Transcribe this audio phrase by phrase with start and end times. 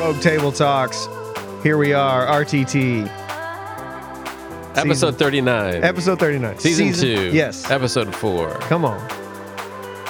[0.00, 1.06] Rogue Table Talks.
[1.62, 3.06] Here we are, RTT,
[4.76, 5.84] Episode 39.
[5.84, 6.58] episode 39.
[6.58, 7.30] Season, 2.
[7.34, 7.70] Yes.
[7.70, 8.50] Episode 4.
[8.60, 8.98] Come on.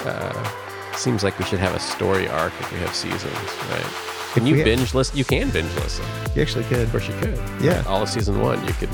[0.06, 0.48] Uh,
[0.94, 3.34] Seems like we should have a story arc if we have seasons,
[3.70, 3.84] right?
[4.32, 5.16] Can you binge listen?
[5.18, 6.04] You can binge listen.
[6.36, 6.80] You actually could.
[6.82, 7.38] Of course you could.
[7.60, 7.82] Yeah.
[7.88, 8.90] All of season one, you could,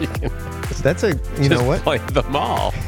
[0.00, 0.30] you can
[0.82, 1.82] That's a, you know what?
[1.82, 2.72] play them all.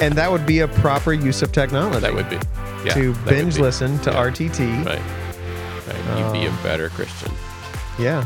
[0.00, 2.00] And that would be a proper use of technology.
[2.00, 2.36] That would be.
[2.84, 3.62] Yeah, to that would binge be.
[3.62, 4.24] listen to Yeah.
[4.30, 4.84] RTT.
[4.86, 5.27] Right.
[6.16, 7.32] You'd be a Um, better Christian.
[7.98, 8.24] Yeah.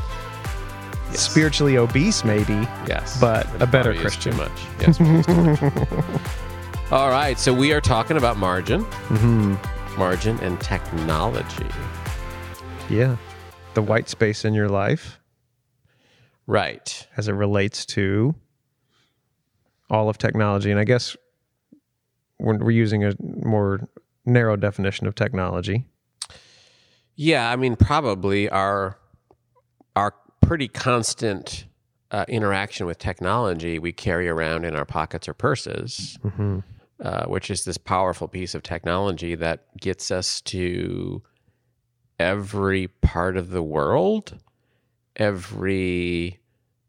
[1.10, 1.20] Yes.
[1.20, 2.54] Spiritually obese, maybe.
[2.86, 3.18] Yes.
[3.20, 4.32] but a better Christian.
[4.32, 4.52] Too much.
[4.80, 4.96] Yes.
[4.96, 5.62] too much.
[6.90, 7.38] All right.
[7.38, 9.54] So we are talking about margin, hmm
[9.98, 11.66] margin, and technology.
[12.88, 13.16] Yeah.
[13.74, 15.18] The white space in your life
[16.46, 17.06] Right.
[17.16, 18.34] as it relates to
[19.90, 20.70] all of technology.
[20.70, 21.16] And I guess
[22.38, 23.80] we're, we're using a more
[24.24, 25.84] narrow definition of technology.
[27.14, 28.98] Yeah, I mean, probably our
[29.96, 31.66] our pretty constant
[32.10, 36.60] uh, interaction with technology we carry around in our pockets or purses, Mm-hmm.
[37.00, 41.22] uh, which is this powerful piece of technology that gets us to
[42.18, 44.38] every part of the world,
[45.16, 46.38] every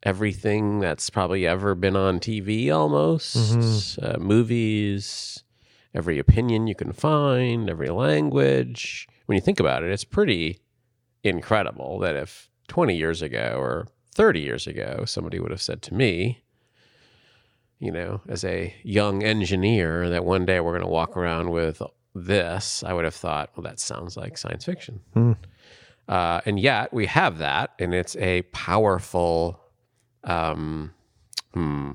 [0.05, 4.03] everything that's probably ever been on TV, almost Mhm.
[4.03, 5.43] uh, movies,
[5.93, 9.07] every opinion you can find, every language.
[9.25, 10.59] When you think about it, it's pretty
[11.23, 15.93] incredible that if 20 years ago or 30 years ago somebody would have said to
[15.93, 16.43] me,
[17.79, 21.81] you know, as a young engineer, that one day we're going to walk around with
[22.15, 25.01] this, I would have thought, well, that sounds like science fiction.
[25.13, 25.33] Hmm.
[26.07, 29.59] Uh, and yet we have that, and it's a powerful
[30.23, 30.93] um,
[31.53, 31.91] hmm,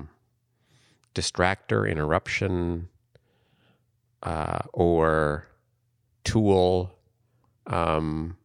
[1.15, 2.89] distractor, interruption,
[4.23, 5.47] uh, or
[6.23, 6.98] tool,
[7.69, 8.35] um,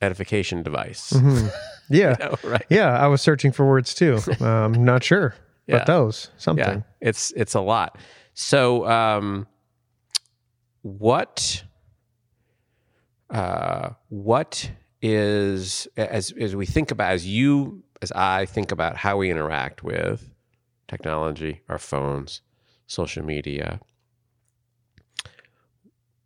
[0.00, 1.12] edification device.
[1.12, 1.50] Mhm.
[1.90, 2.16] Yeah.
[2.18, 2.64] You know, right?
[2.70, 2.96] Yeah.
[2.98, 4.18] I was searching for words too.
[4.40, 5.34] Um, not sure,
[5.66, 5.78] Yeah.
[5.78, 6.78] but those, something.
[6.78, 7.98] Yeah, it's it's a lot.
[8.34, 9.46] So, um,
[10.82, 11.64] what
[13.28, 14.70] uh, what
[15.02, 19.82] is as as we think about as you as I think about how we interact
[19.84, 20.30] with
[20.88, 22.40] technology, our phones,
[22.86, 23.80] social media.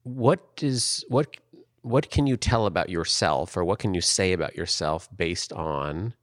[0.05, 1.37] What is what
[1.87, 6.15] what can you tell about yourself, or what can you say about yourself based on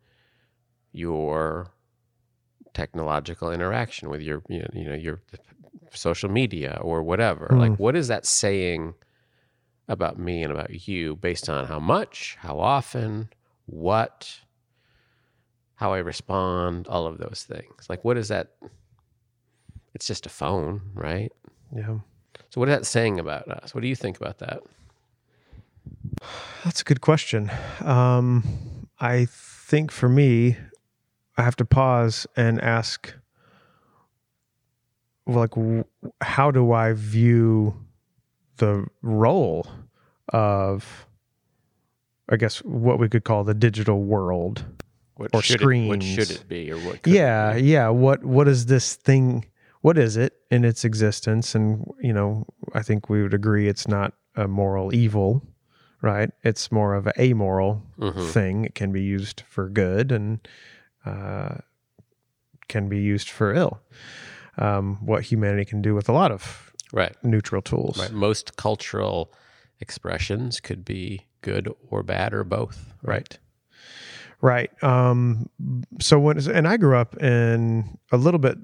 [0.91, 1.72] your
[2.74, 5.22] technological interaction with your you know, you know your
[5.91, 7.47] social media or whatever?
[7.50, 7.59] Hmm.
[7.59, 8.94] like what is that saying
[9.88, 13.30] about me and about you based on how much how often
[13.66, 14.41] what
[15.75, 17.88] how i respond all of those things?
[17.88, 18.50] Like what is that?
[19.94, 21.31] It's just a phone right?
[21.74, 22.00] Yeah.
[22.50, 23.74] so what is that saying about us?
[23.74, 24.62] What do you think about that
[26.63, 27.51] That's a good question.
[27.81, 28.44] Um,
[29.00, 30.57] I think for me,
[31.38, 33.13] I have to pause and ask,
[35.25, 35.83] like, w-
[36.22, 37.75] how do I view
[38.57, 39.67] the role
[40.29, 41.07] of,
[42.29, 44.66] I guess, what we could call the digital world?
[45.16, 45.41] what Or
[45.85, 47.89] it, what should it be or what yeah, yeah.
[47.89, 49.45] What what is this thing?
[49.81, 51.56] What is it in its existence?
[51.56, 55.41] And you know, I think we would agree it's not a moral evil,
[56.03, 56.30] right?
[56.44, 58.31] It's more of a amoral Mhm.
[58.31, 58.66] thing.
[58.66, 60.47] It can be used for good and
[61.06, 61.56] uh,
[62.68, 63.80] can be used for ill.
[64.58, 67.97] Um, what humanity can do with a lot of right neutral tools.
[67.97, 68.12] Right.
[68.12, 69.34] Most cultural
[69.80, 72.94] expressions could be good or bad or both.
[73.02, 73.40] Right.
[74.42, 74.72] Right.
[74.84, 75.50] Um,
[76.00, 78.58] so when and I grew up in a little bit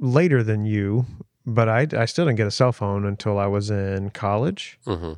[0.00, 1.06] later than you,
[1.46, 5.12] but I I still didn't get a cell phone until I was in college, hmm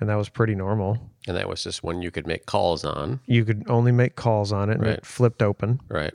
[0.00, 1.10] and that was pretty normal.
[1.26, 3.20] And that was just one you could make calls on.
[3.26, 4.98] You could only make calls on it, and Right.
[4.98, 5.80] it flipped open.
[5.88, 6.12] Right.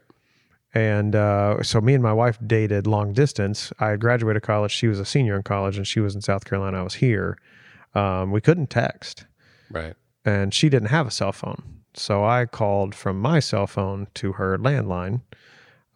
[0.74, 3.74] And uh, so me and my wife dated long distance.
[3.80, 6.46] I had graduated college; she was a senior in college, and she was in South
[6.46, 6.80] Carolina.
[6.80, 7.38] I was here.
[7.96, 9.26] Um, we couldn't text.
[9.72, 9.96] Right.
[10.26, 11.64] and she didn't have a cell phone.
[11.96, 15.22] So I called from my cell phone to her landline.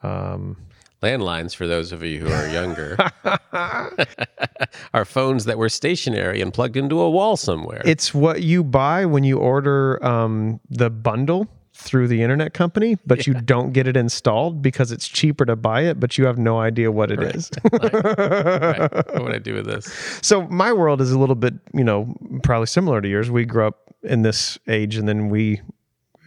[0.02, 0.57] Um,
[1.04, 2.98] Landlines, for those of you who are younger,
[4.94, 7.82] are phones that were stationary and plugged into a wall somewhere.
[7.84, 13.28] it's what you buy when you order um, the bundle through the internet company, but
[13.28, 16.60] you don't get it installed because it's cheaper to buy it, but you have no
[16.60, 17.52] idea what it is.
[17.74, 18.92] right.
[18.94, 19.92] What would I do with this?
[20.22, 23.30] So my world is a little bit, you know, probably similar to yours.
[23.30, 25.62] We grew up in this age and then we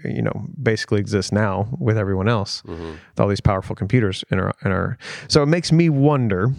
[0.08, 2.92] you know basically exist now with everyone else Mhm.
[2.92, 4.98] with all these powerful computers in our in our
[5.28, 6.52] so it makes me wonder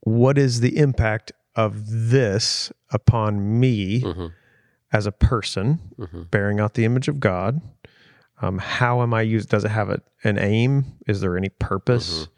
[0.00, 1.74] what is the impact of
[2.10, 4.32] this upon me Mhm.
[4.92, 6.30] as a person, Mhm.
[6.30, 7.60] bearing out the image of God.
[8.40, 9.50] Um, how am I used?
[9.50, 10.84] Does it have a, an aim?
[11.06, 12.28] Is there any purpose?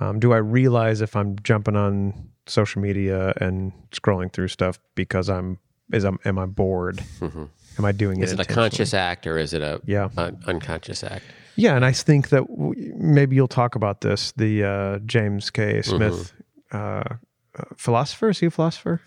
[0.00, 5.28] Um, do I realize if I'm jumping on social media and scrolling through stuff because
[5.30, 5.58] I'm
[5.92, 6.98] is I'm, am I bored?
[7.20, 7.48] Mhm.
[7.78, 8.40] Am I doing Is it?
[8.40, 10.08] it a conscious act or is it a Yeah.
[10.16, 11.24] un- unconscious act?
[11.56, 14.32] Yeah, and I think that w- maybe you'll talk about this.
[14.32, 15.82] The uh, James K.
[15.82, 16.32] Smith
[16.72, 17.04] uh, uh,
[17.76, 18.28] philosopher.
[18.30, 19.00] Is he a philosopher?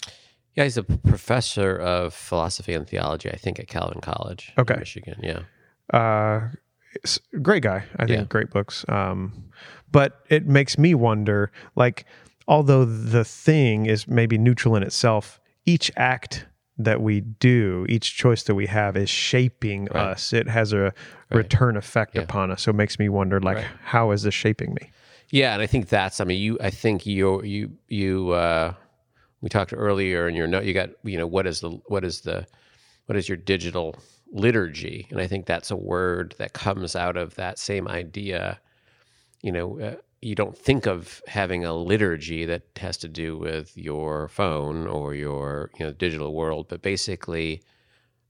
[0.56, 4.76] Yeah, he's a professor of philosophy and theology, I think, at Calvin College, in Okay.
[4.78, 5.20] Michigan.
[5.24, 5.44] Yeah,
[5.98, 6.50] Uh,
[7.42, 7.84] great guy.
[7.98, 8.24] I think Yeah.
[8.26, 8.84] great books.
[8.90, 9.46] Um,
[9.92, 11.52] but it makes me wonder.
[11.78, 12.04] Like,
[12.50, 16.46] although the thing is maybe neutral in itself, each act
[16.84, 20.10] that we do, each choice that we have, is shaping Right.
[20.12, 20.34] us.
[20.34, 20.94] It has a
[21.32, 22.22] return effect Yeah.
[22.24, 22.64] upon us.
[22.64, 23.40] So it makes me wonder.
[23.40, 23.66] Like, Right.
[23.84, 24.92] how is this shaping me?
[25.30, 26.20] yeah, and I think that's.
[26.20, 26.58] I mean, you.
[26.60, 27.42] I think you.
[27.44, 27.72] You.
[27.88, 28.32] You.
[28.32, 28.74] Uh,
[29.42, 30.66] we talked earlier, and your note.
[30.66, 30.90] You got.
[31.04, 31.70] You know, what is the.
[31.88, 32.46] What is the.
[33.06, 33.96] What is your digital
[34.32, 35.08] liturgy?
[35.10, 38.60] And I think that's a word that comes out of that same idea.
[39.42, 43.76] You know, uh, you don't think of having a liturgy that has to do with
[43.76, 47.62] your phone or your you know digital world, but basically,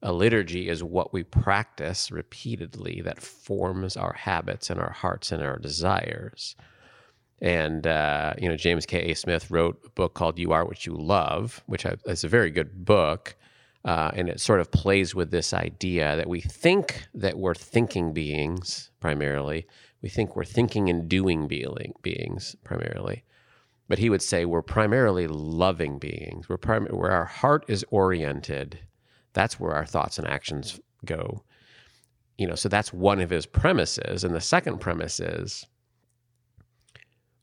[0.02, 5.44] a liturgy is what we practice repeatedly that forms our habits and our hearts and
[5.44, 6.56] our desires.
[7.42, 9.12] And uh, you know, James K.
[9.12, 9.16] A.
[9.16, 12.86] Smith wrote a book called "You Are What You Love," which is a very good
[12.86, 13.36] book,
[13.84, 18.14] uh, and it sort of plays with this idea that we think that we're thinking
[18.14, 19.68] beings primarily.
[20.02, 23.24] We think we're thinking and doing being, beings primarily,
[23.88, 26.50] but he would say we're primarily loving beings.
[26.50, 28.80] We're prim- where our heart is oriented.
[29.34, 31.44] That's where our thoughts and actions go.
[32.38, 35.66] You know, so that's one of his premises, and the second premise is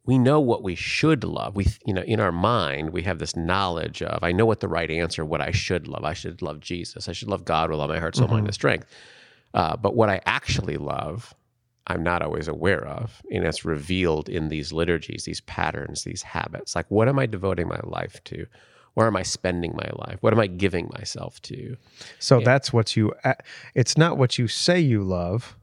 [0.08, 1.54] we know what we should love.
[1.54, 4.66] We, you know, in our mind, we have this knowledge of, I know what the
[4.66, 6.02] right answer, what I should love.
[6.02, 7.10] I should love Jesus.
[7.10, 8.86] I should love God with all my heart, soul, mind, and strength.
[9.52, 11.34] Uh, but what I actually love,
[11.88, 13.22] I'm not always aware of.
[13.32, 16.76] And it's revealed in these liturgies, these patterns, these habits.
[16.76, 18.46] Like, what am I devoting my life to?
[18.94, 20.18] Where am I spending my life?
[20.20, 21.76] What am I giving myself to?
[22.18, 23.12] So that's what you.
[23.24, 23.34] Uh,
[23.74, 25.56] it's not what you say you love.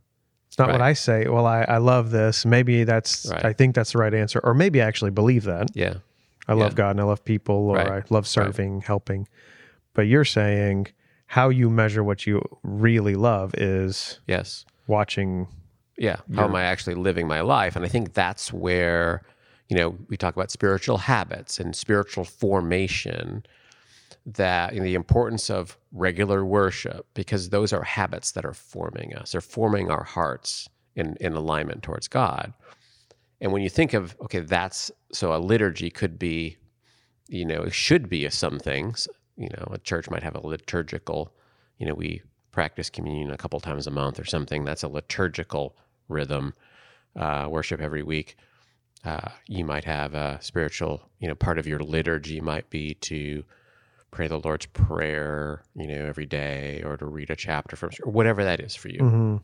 [0.47, 1.27] It's not what I say.
[1.27, 2.45] Well, I, I love this.
[2.45, 3.25] Maybe that's.
[3.29, 3.43] Right.
[3.43, 5.67] I think that's the right answer, or maybe I actually believe that.
[5.73, 5.95] Yeah.
[6.47, 6.77] I love Yeah.
[6.77, 7.87] God and I love people, or Right.
[7.87, 9.27] I love serving, helping.
[9.93, 10.87] But you're saying
[11.27, 14.63] how you measure what you really love is Yes.
[14.87, 15.47] watching.
[15.97, 16.17] Yeah.
[16.33, 17.75] How am I actually living my life?
[17.75, 19.23] And I think that's where,
[19.69, 23.45] you know, we talk about spiritual habits and spiritual formation,
[24.25, 29.15] that you know, the importance of regular worship, because those are habits that are forming
[29.15, 32.53] us, they're forming our hearts in, in alignment towards God.
[33.41, 36.57] And when you think of, okay, that's so a liturgy could be,
[37.27, 39.07] you know, it should be some things.
[39.37, 41.33] You know, a church might have a liturgical,
[41.77, 42.21] you know, we
[42.51, 44.63] practice communion a couple times a month or something.
[44.63, 45.75] That's a liturgical
[46.07, 46.53] rhythm,
[47.15, 48.35] uh, worship every week.
[49.03, 53.43] Uh, you might have a spiritual, you know, part of your liturgy might be to
[54.11, 58.11] pray the Lord's Prayer, you know, every day or to read a chapter from, or
[58.11, 59.43] whatever that is for you Mhm.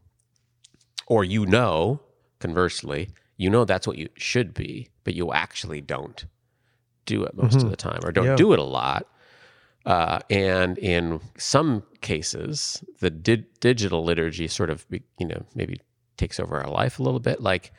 [1.07, 1.99] or you know,
[2.39, 6.25] conversely, you know that's what you should be, but you actually don't
[7.05, 8.35] do it most of the time or don't Yeah.
[8.35, 9.05] do it a lot.
[9.85, 14.85] Uh, and in some cases, the di- digital liturgy sort of,
[15.17, 15.81] you know, maybe
[16.21, 17.41] takes over our life a little bit.
[17.41, 17.71] Like,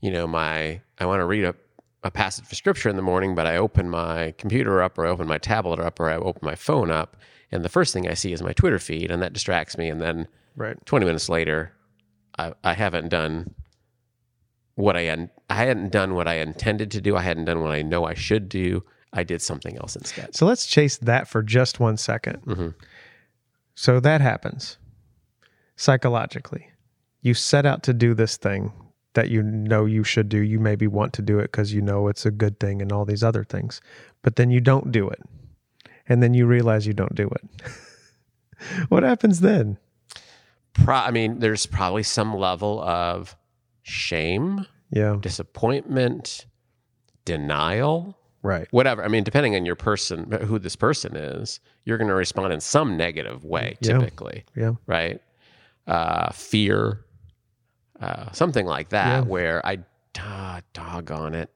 [0.00, 1.54] you know, my I want to read a,
[2.02, 5.10] a passage of scripture in the morning, but I open my computer up or I
[5.10, 7.16] open my tablet up or I open my phone up,
[7.52, 9.88] and the first thing I see is my Twitter feed, and that distracts me.
[9.90, 10.26] And then
[10.56, 10.76] Right.
[10.84, 11.72] 20 minutes later,
[12.38, 13.54] I, I haven't done
[14.74, 17.16] what I un- I hadn't done what I intended to do.
[17.16, 18.82] I hadn't done what I know I should do.
[19.12, 20.34] I did something else instead.
[20.34, 22.42] So let's chase that for just one second.
[22.46, 22.74] Mhm.
[23.74, 24.78] So that happens
[25.76, 26.69] psychologically.
[27.22, 28.72] You set out to do this thing
[29.14, 30.38] that you know you should do.
[30.38, 33.04] You maybe want to do it because you know it's a good thing and all
[33.04, 33.80] these other things,
[34.22, 35.20] but then you don't do it.
[36.08, 37.70] And then you realize you don't do it.
[38.88, 39.78] what happens then?
[40.74, 43.36] Pro- I mean, there's probably some level of
[43.82, 45.16] shame, Yeah.
[45.20, 46.46] disappointment,
[47.24, 48.66] denial, Right.
[48.70, 49.04] whatever.
[49.04, 52.60] I mean, depending on your person, who this person is, you're going to respond in
[52.60, 53.98] some negative way, Yeah.
[53.98, 54.44] typically.
[54.56, 54.72] Yeah.
[54.86, 55.20] right?
[55.86, 57.04] Uh, fear,
[58.00, 59.20] uh, something like that, Yeah.
[59.22, 59.78] where I,
[60.18, 61.50] ah, doggone it,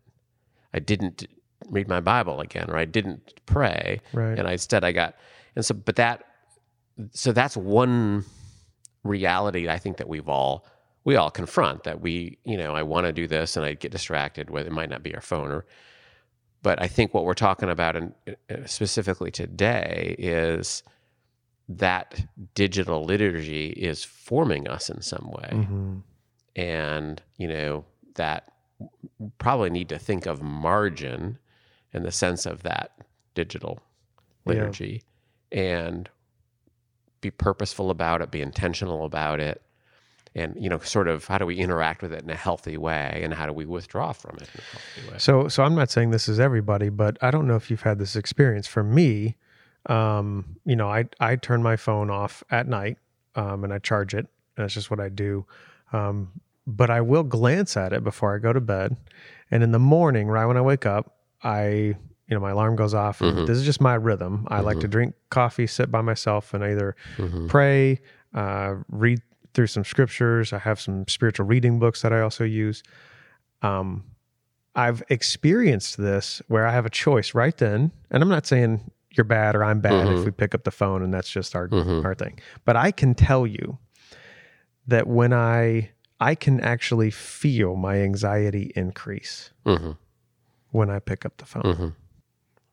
[0.73, 1.27] I didn't
[1.71, 4.39] read my Bible again, or I didn't pray, Right.
[4.39, 5.15] and I, instead I got,
[5.57, 6.25] and so, but that,
[7.13, 8.25] so that's one
[9.03, 10.67] reality I think that we've all,
[11.05, 13.93] we all confront that we, you know, I want to do this and I get
[13.93, 15.65] distracted with, it might not be our phone or,
[16.63, 18.15] but I think what we're talking about, and
[18.65, 20.83] specifically today, is
[21.69, 22.25] that
[22.55, 25.49] digital liturgy is forming us in some way.
[25.53, 26.03] Mhm.
[26.57, 27.85] And, you know,
[28.15, 28.53] that
[29.39, 31.39] probably need to think of margin
[31.93, 32.93] in the sense of that
[33.35, 33.81] digital
[34.47, 34.53] Yeah.
[34.55, 35.03] liturgy
[35.51, 36.09] and
[37.21, 39.63] be purposeful about it, be intentional about it.
[40.37, 43.21] And, you know, sort of how do we interact with it in a healthy way
[43.23, 45.19] and how do we withdraw from it in a healthy way?
[45.19, 47.99] So, so I'm not saying this is everybody, but I don't know if you've had
[47.99, 48.67] this experience.
[48.67, 49.37] For me,
[49.87, 52.99] um, you know, I I turn my phone off at night,
[53.37, 54.27] um, and I charge it.
[54.57, 55.47] That's just what I do.
[55.93, 56.33] Um,
[56.67, 58.97] but I will glance at it before I go to bed,
[59.51, 62.95] and in the morning, right when I wake up, I you know my alarm goes
[62.95, 63.19] off.
[63.21, 63.47] Mhm.
[63.47, 64.47] This is just my rhythm.
[64.51, 67.49] I like to drink coffee, sit by myself, and either Mhm.
[67.49, 68.01] pray,
[68.33, 69.21] uh, read
[69.53, 70.53] through some scriptures.
[70.53, 72.83] I have some spiritual reading books that I also use.
[73.63, 74.05] Um,
[74.75, 79.25] I've experienced this where I have a choice right then, and I'm not saying you're
[79.25, 80.25] bad or I'm bad if Mhm.
[80.25, 82.05] we pick up the phone and that's just our Mhm.
[82.05, 82.41] our thing.
[82.65, 83.79] But I can tell you
[84.89, 85.91] that when I
[86.21, 89.97] I can actually feel my anxiety increase Mhm.
[90.71, 91.63] when I pick up the phone.
[91.63, 91.93] Mhm.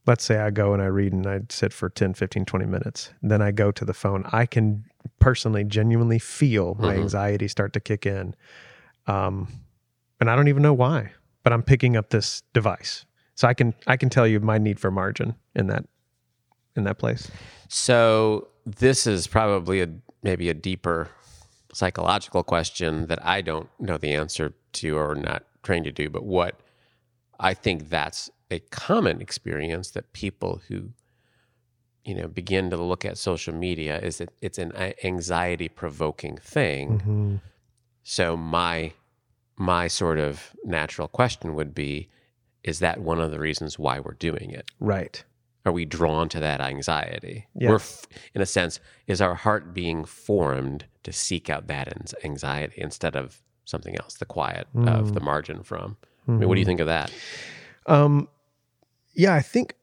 [0.07, 3.12] Let's say I go and I read and I sit for 10, 15, 20 minutes.
[3.21, 4.24] Then I go to the phone.
[4.31, 4.86] I can
[5.19, 7.01] personally, genuinely feel my Mhm.
[7.01, 8.36] anxiety start to kick in.
[9.07, 9.48] Um,
[10.19, 11.12] and I don't even know why,
[11.43, 13.05] but I'm picking up this device.
[13.36, 15.86] So I can I can tell you my need for margin in that
[16.75, 17.29] in that place.
[17.67, 19.89] So this is probably a
[20.24, 21.10] maybe a deeper
[21.74, 26.24] psychological question that I don't know the answer to or not trained to do, but
[26.24, 26.60] what
[27.40, 30.90] I think that's a common experience that people who
[32.04, 34.72] you know begin to look at social media is that it's an
[35.04, 37.00] anxiety provoking thing.
[37.00, 37.36] Mm-hmm.
[38.04, 38.94] So my
[39.58, 42.10] my sort of natural question would be
[42.63, 44.66] is that one of the reasons why we're doing it?
[44.80, 45.24] Right.
[45.65, 47.48] Are we drawn to that anxiety?
[47.56, 47.70] Yeah.
[47.70, 52.74] We're, f- in a sense, is our heart being formed to seek out that anxiety
[52.77, 55.98] instead of something else, the quiet of the margin from?
[56.27, 57.12] I mean, what do you think of that?
[57.88, 58.27] Um,
[59.13, 59.75] yeah, I think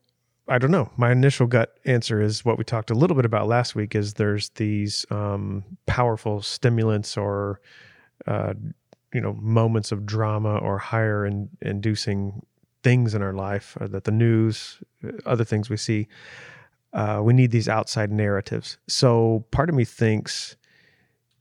[0.49, 0.90] I don't know.
[0.97, 3.94] My initial gut answer is what we talked a little bit about last week.
[3.94, 7.61] Is there's these um, powerful stimulants or
[8.26, 8.54] uh,
[9.12, 12.42] you know moments of drama or higher in, inducing
[12.82, 16.08] things in our life that the news, uh, other things we see.
[16.92, 18.78] Uh, we need these outside narratives.
[18.88, 20.56] So part of me thinks,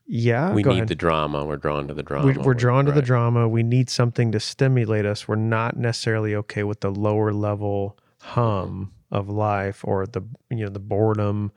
[0.06, 0.88] yeah, we need ahead.
[0.88, 1.46] the drama.
[1.46, 2.28] We're drawn to the drama.
[2.28, 3.48] We, we're drawn to the drama.
[3.48, 5.28] We need something to stimulate us.
[5.28, 10.70] We're not necessarily okay with the lower level hum of life or the you know
[10.70, 11.52] the boredom,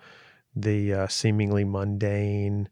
[0.55, 2.69] the uh, seemingly mundane.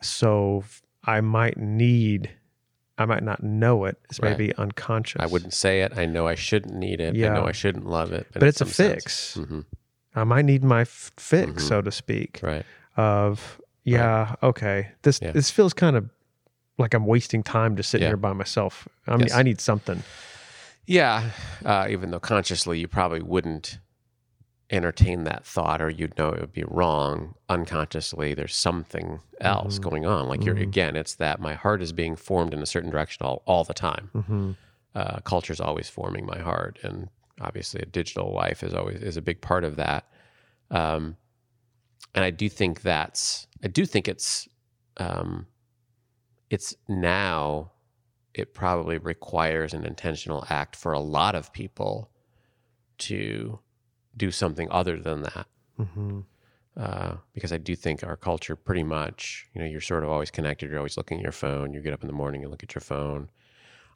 [0.00, 0.64] So
[1.04, 2.30] I might need,
[2.98, 3.98] I might not know it.
[4.08, 4.30] It's Right.
[4.30, 5.20] maybe unconscious.
[5.20, 5.92] I wouldn't say it.
[5.98, 7.14] I know I shouldn't need it.
[7.14, 7.32] Yeah.
[7.32, 8.26] I know I shouldn't love it.
[8.32, 9.34] but it's a fix.
[9.34, 9.60] hmm
[10.14, 11.68] I might need my f- fix, Mhm.
[11.68, 12.40] so to speak.
[12.42, 12.64] Right.
[12.96, 15.32] Of yeah, okay, this Yeah.
[15.32, 16.08] this feels kind of
[16.78, 18.10] like I'm wasting time just sitting Yeah.
[18.10, 18.88] here by myself.
[19.06, 19.34] I mean, Yes.
[19.34, 20.02] I need something.
[20.86, 21.30] Yeah.
[21.64, 23.78] Uh, even though consciously you probably wouldn't
[24.70, 29.82] entertain that thought or you'd know it would be wrong, unconsciously there's something else Mhm.
[29.82, 30.28] going on.
[30.28, 30.62] Like you're, Mhm.
[30.62, 33.74] again, it's that my heart is being formed in a certain direction all, all the
[33.74, 34.10] time.
[34.12, 34.52] hmm
[34.94, 36.78] Uh, culture's always forming my heart.
[36.82, 40.10] And obviously a digital life is always, is a big part of that.
[40.70, 41.16] Um,
[42.14, 44.48] and I do think that's, I do think it's,
[44.96, 45.46] um,
[46.48, 47.72] it's now
[48.32, 52.10] it probably requires an intentional act for a lot of people
[52.98, 53.58] to
[54.16, 55.46] do something other than that.
[55.76, 56.20] hmm
[56.76, 60.30] Uh, because I do think our culture pretty much, you know, you're sort of always
[60.30, 60.68] connected.
[60.68, 61.72] You're always looking at your phone.
[61.72, 63.30] You get up in the morning and look at your phone.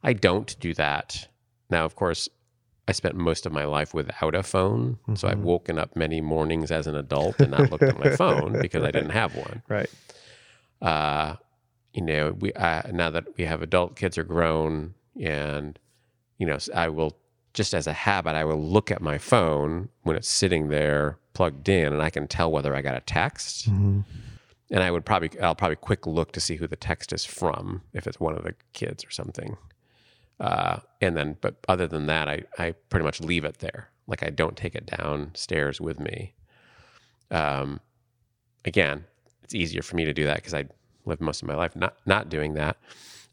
[0.03, 1.27] I don't do that.
[1.69, 2.27] Now, of course,
[2.87, 4.97] I spent most of my life without a phone.
[5.13, 5.43] So I've Mhm.
[5.43, 8.89] woken up many mornings as an adult and not looked at my phone because I
[8.91, 9.89] didn't have one Right.
[10.81, 11.35] uh,
[11.93, 15.77] you know, we uh, now that we have adult kids are grown, and
[16.37, 17.17] you know, I will
[17.53, 21.67] just as a habit, I will look at my phone when it's sitting there plugged
[21.69, 23.65] in, and I can tell whether I got a text.
[23.65, 24.01] hmm
[24.69, 27.81] And I would probably, I'll probably quick look to see who the text is from,
[27.93, 29.57] if it's one of the kids or something.
[30.39, 33.89] Uh, and then, but other than that, I, I pretty much leave it there.
[34.07, 36.33] Like I don't take it downstairs with me.
[37.29, 37.79] Um,
[38.65, 39.05] again,
[39.43, 40.65] it's easier for me to do that because I
[41.05, 42.77] live most of my life not not doing that.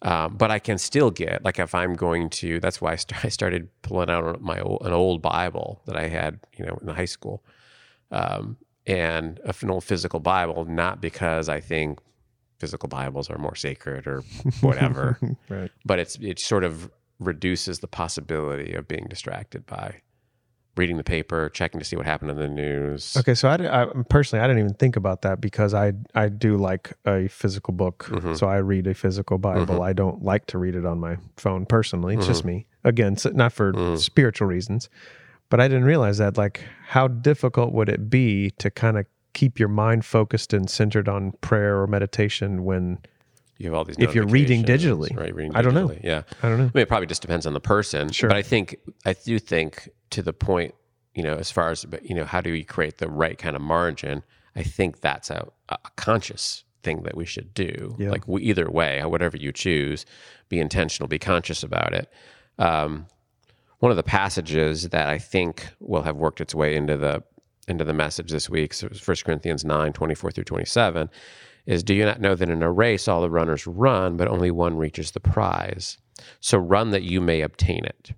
[0.03, 2.61] Um, but I can still get like if I'm going to.
[2.61, 6.09] That's why I, st- I started pulling out my old, an old Bible that I
[6.09, 7.43] had, you know, in high school,
[8.11, 10.65] um, and a- an old physical Bible.
[10.65, 11.99] Not because I think
[12.59, 14.23] physical Bibles are more sacred or
[14.61, 15.71] whatever, right.
[15.85, 20.01] but it's it sort of reduces the possibility of being distracted by
[20.79, 23.17] reading the paper, checking to see what happened in the news.
[23.17, 26.57] Okay, so I, I personally I didn't even think about that because I I do
[26.57, 28.35] like a physical book, Mm-hmm.
[28.35, 29.83] so I read a physical Bible.
[29.83, 32.17] I don't like to read it on my phone personally.
[32.17, 32.49] It's just Mm-hmm.
[32.49, 32.67] me.
[32.85, 34.89] Again, not for spiritual reasons,
[35.51, 36.39] but I didn't realize that.
[36.39, 39.05] Like, how difficult would it be to kind of
[39.35, 42.99] keep your mind focused and centered on prayer or meditation when
[43.59, 43.97] You have all these.
[43.99, 45.15] If you're reading digitally.
[45.17, 45.35] right?
[45.35, 45.95] Reading I don't know.
[46.03, 46.23] Yeah.
[46.43, 46.65] I don't know.
[46.65, 48.11] I mean, it probably just depends on the person.
[48.11, 48.29] Sure.
[48.29, 50.75] But I think I do think to the point,
[51.15, 53.63] you know, as far as you know, how do we create the right kind of
[53.63, 54.23] margin?
[54.55, 57.97] I think that's a, a conscious thing that we should do.
[57.99, 58.11] Yeah.
[58.11, 60.07] Like we, either way, whatever you choose,
[60.49, 62.11] be intentional, be conscious about it.
[62.59, 63.07] Um,
[63.81, 67.23] one of the passages that I think will have worked its way into the
[67.69, 71.11] into the message this week, so 1 Corinthians 9, 24 through 27,
[71.69, 74.51] is do you not know that in a race all the runners run, but only
[74.51, 75.99] one reaches the prize?
[76.41, 78.13] So run that you may obtain it.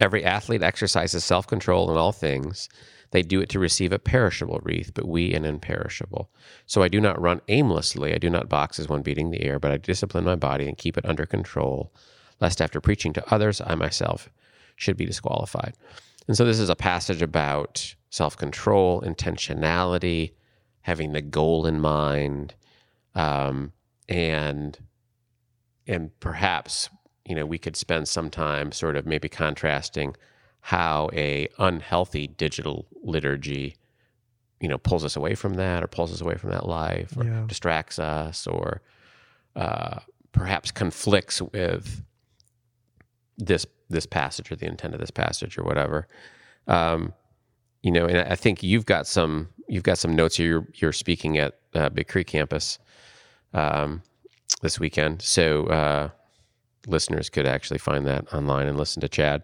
[0.00, 2.68] Every athlete exercises self control in all things.
[3.12, 6.28] They do it to receive a perishable wreath, but we an imperishable.
[6.66, 8.12] So I do not run aimlessly.
[8.12, 10.76] I do not box as one beating the air, but I discipline my body and
[10.76, 11.90] keep it under control,
[12.38, 14.28] lest after preaching to others, I myself
[14.74, 15.72] should be disqualified.
[16.28, 20.32] And so this is a passage about self control, intentionality,
[20.86, 22.54] having the goal in mind,
[23.16, 23.72] um,
[24.08, 24.78] and
[25.84, 26.88] and perhaps
[27.24, 30.14] you know we could spend some time sort of maybe contrasting
[30.60, 33.74] how a unhealthy digital liturgy
[34.60, 37.24] you know pulls us away from that or pulls us away from that life or
[37.24, 37.44] Yeah.
[37.48, 38.80] distracts us or
[39.56, 39.98] uh,
[40.30, 42.04] perhaps conflicts with
[43.38, 46.06] this this passage or the intent of this passage or whatever
[46.68, 47.12] um,
[47.82, 50.46] you know and i think you've got some you've got some notes here.
[50.46, 52.78] You're, you're speaking at uh, big creek campus
[53.54, 54.02] um,
[54.62, 55.22] this weekend.
[55.22, 56.10] So uh,
[56.86, 59.42] listeners could actually find that online and listen to chad.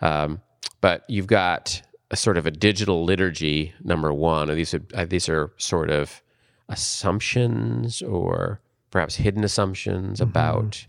[0.00, 0.40] Um,
[0.80, 4.50] but you've got a sort of a digital liturgy number one.
[4.50, 6.22] And these are uh, these are sort of
[6.68, 10.86] assumptions or perhaps hidden assumptions about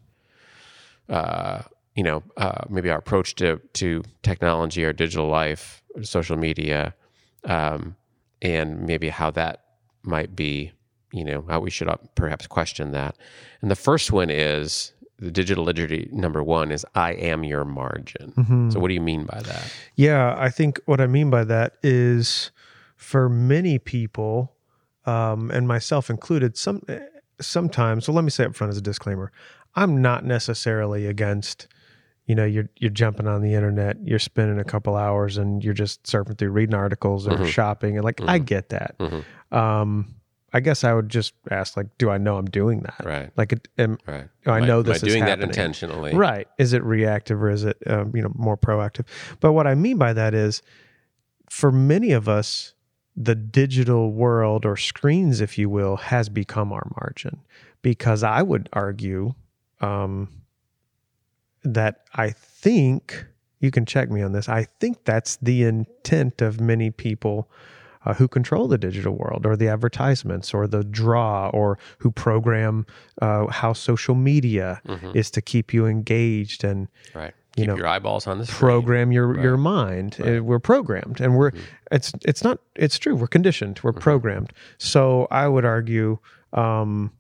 [1.10, 1.62] uh,
[1.96, 6.94] you know, uh, maybe our approach to to technology, our digital life, social media,
[7.46, 7.96] um,
[8.46, 9.64] and maybe how that
[10.04, 10.72] might be,
[11.12, 13.18] you know, how we should perhaps question that.
[13.62, 16.10] And the first one is the digital liturgy.
[16.12, 18.34] Number one is I am your margin.
[18.38, 18.70] Mm-hmm.
[18.70, 19.74] So what do you mean by that?
[19.96, 22.52] Yeah, I think what I mean by that is
[22.96, 24.54] for many people,
[25.06, 26.82] um, and myself included, some
[27.40, 28.06] sometimes.
[28.06, 29.32] So let me say up front as a disclaimer:
[29.76, 31.68] I'm not necessarily against.
[32.26, 35.76] You know, you're you're jumping on the internet, you're spending a couple hours, and you're
[35.76, 37.46] just surfing through, reading articles or Mhm.
[37.48, 38.96] shopping, and like I get that.
[39.00, 39.24] Mhm.
[39.56, 40.16] Um,
[40.54, 43.02] I guess I would just ask, like, do I know I'm doing that?
[43.04, 43.30] Right.
[43.36, 44.30] Like, am, Right.
[44.46, 45.50] I know am this I is doing that happening.
[45.50, 46.16] intentionally.
[46.16, 46.48] Right.
[46.58, 49.04] Is it reactive or is it um, you know more proactive?
[49.42, 50.62] But what I mean by that is
[51.50, 52.74] for many of us
[53.18, 57.40] the digital world or screens if you will has become our margin
[57.82, 59.34] because I would argue
[59.80, 60.28] um,
[61.66, 63.26] that I think
[63.60, 64.48] you can check me on this.
[64.48, 67.50] I think that's the intent of many people
[68.06, 72.86] uh, who control the digital world or the advertisements or the draw or who program
[73.22, 75.16] uh, how social media Mhm.
[75.16, 77.34] is to keep you engaged and Right.
[77.58, 78.58] You Keep know, your eyeballs on screen.
[78.60, 79.42] program your Right.
[79.44, 80.18] your mind.
[80.20, 80.38] Right.
[80.40, 81.60] Uh, We're programmed, and we're Mhm.
[81.90, 83.16] it's it's not it's true.
[83.16, 83.80] We're conditioned.
[83.82, 84.02] We're Mhm.
[84.02, 84.54] programmed.
[84.78, 86.20] So I would argue,
[86.54, 87.12] um,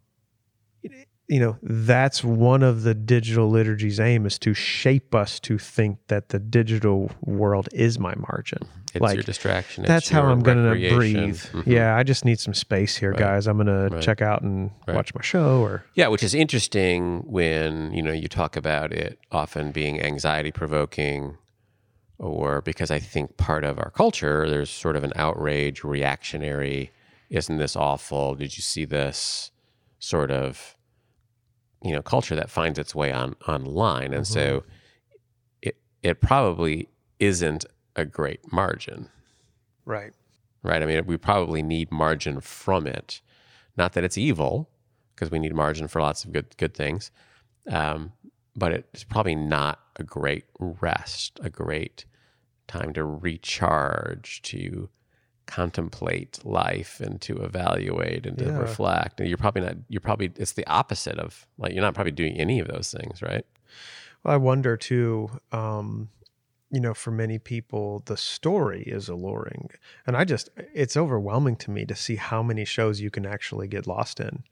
[1.27, 5.97] you know, that's one of the digital liturgy's aim is to shape us to think
[6.07, 8.59] that the digital world is my margin.
[8.93, 9.83] It's like, your distraction.
[9.83, 10.95] it's That's how I'm going to recreation.
[10.97, 11.37] breathe.
[11.37, 11.63] Mhm.
[11.65, 13.19] Yeah, I just need some space here, Right.
[13.19, 13.47] guys.
[13.47, 14.01] I'm going to Right.
[14.03, 14.95] check out and Right.
[14.95, 19.19] watch my show or Yeah, which is interesting when you know you talk about it
[19.31, 21.37] often being anxiety provoking,
[22.19, 26.91] or because I think part of our culture there's sort of an outrage, reactionary.
[27.29, 28.35] Isn't this awful?
[28.35, 29.51] Did you see this?
[29.99, 30.75] Sort of,
[31.83, 34.63] you know, culture that finds its way on online, and so
[35.61, 39.09] it it probably isn't a great margin
[39.85, 40.11] right.
[40.63, 40.81] right?
[40.83, 43.21] I mean, we probably need margin from it.
[43.77, 44.69] Not that it's evil,
[45.13, 47.11] because we need margin for lots of good good things,
[47.69, 48.11] um,
[48.55, 52.05] but it's probably not a great rest, a great
[52.67, 54.89] time to recharge, to
[55.45, 58.57] contemplate life, and to evaluate and to Yeah.
[58.57, 59.19] reflect.
[59.19, 59.75] And you're probably not.
[59.89, 63.21] You're probably it's the opposite of like you're not probably doing any of those things,
[63.21, 63.45] right?
[64.23, 66.09] Well, I wonder too, um,
[66.71, 69.69] you know, for many people, the story is alluring.
[70.07, 73.67] And I just, it's overwhelming to me to see how many shows you can actually
[73.67, 74.43] get lost in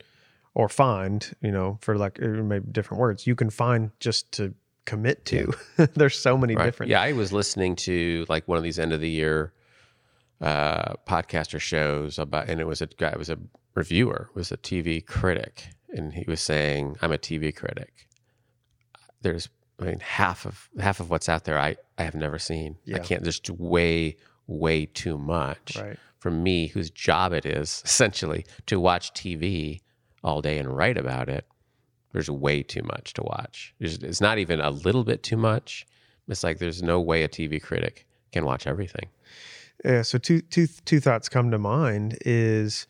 [0.53, 4.53] or find, you know, for like uh, maybe different words, you can find just to
[4.85, 5.51] commit to.
[5.95, 6.65] There's so many Right.
[6.65, 6.91] different.
[6.91, 9.53] Yeah, I was listening to like one of these end of the year
[10.43, 13.39] uh, podcast or shows about, and it was a guy, it was a
[13.75, 18.07] reviewer, it was a TV critic, and he was saying, "I'm a TV critic.
[19.21, 22.77] There's, I mean, half of half of what's out there, I I have never seen.
[22.93, 25.97] I can't just way way too much Right.
[26.19, 29.81] for me, whose job it is essentially to watch TV
[30.23, 31.45] all day and write about it."
[32.11, 33.73] There's way too much to watch.
[33.79, 35.87] There's, it's not even a little bit too much.
[36.27, 39.07] It's like there's no way a TV critic can watch everything.
[39.83, 42.87] Yeah, so two two two thoughts come to mind is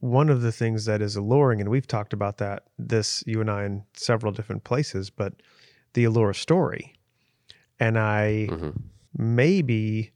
[0.00, 3.50] one of the things that is alluring, and we've talked about that this you and
[3.50, 5.34] I in several different places, but
[5.92, 6.94] the allure story.
[7.78, 8.82] And I Mhm.
[9.16, 10.12] maybe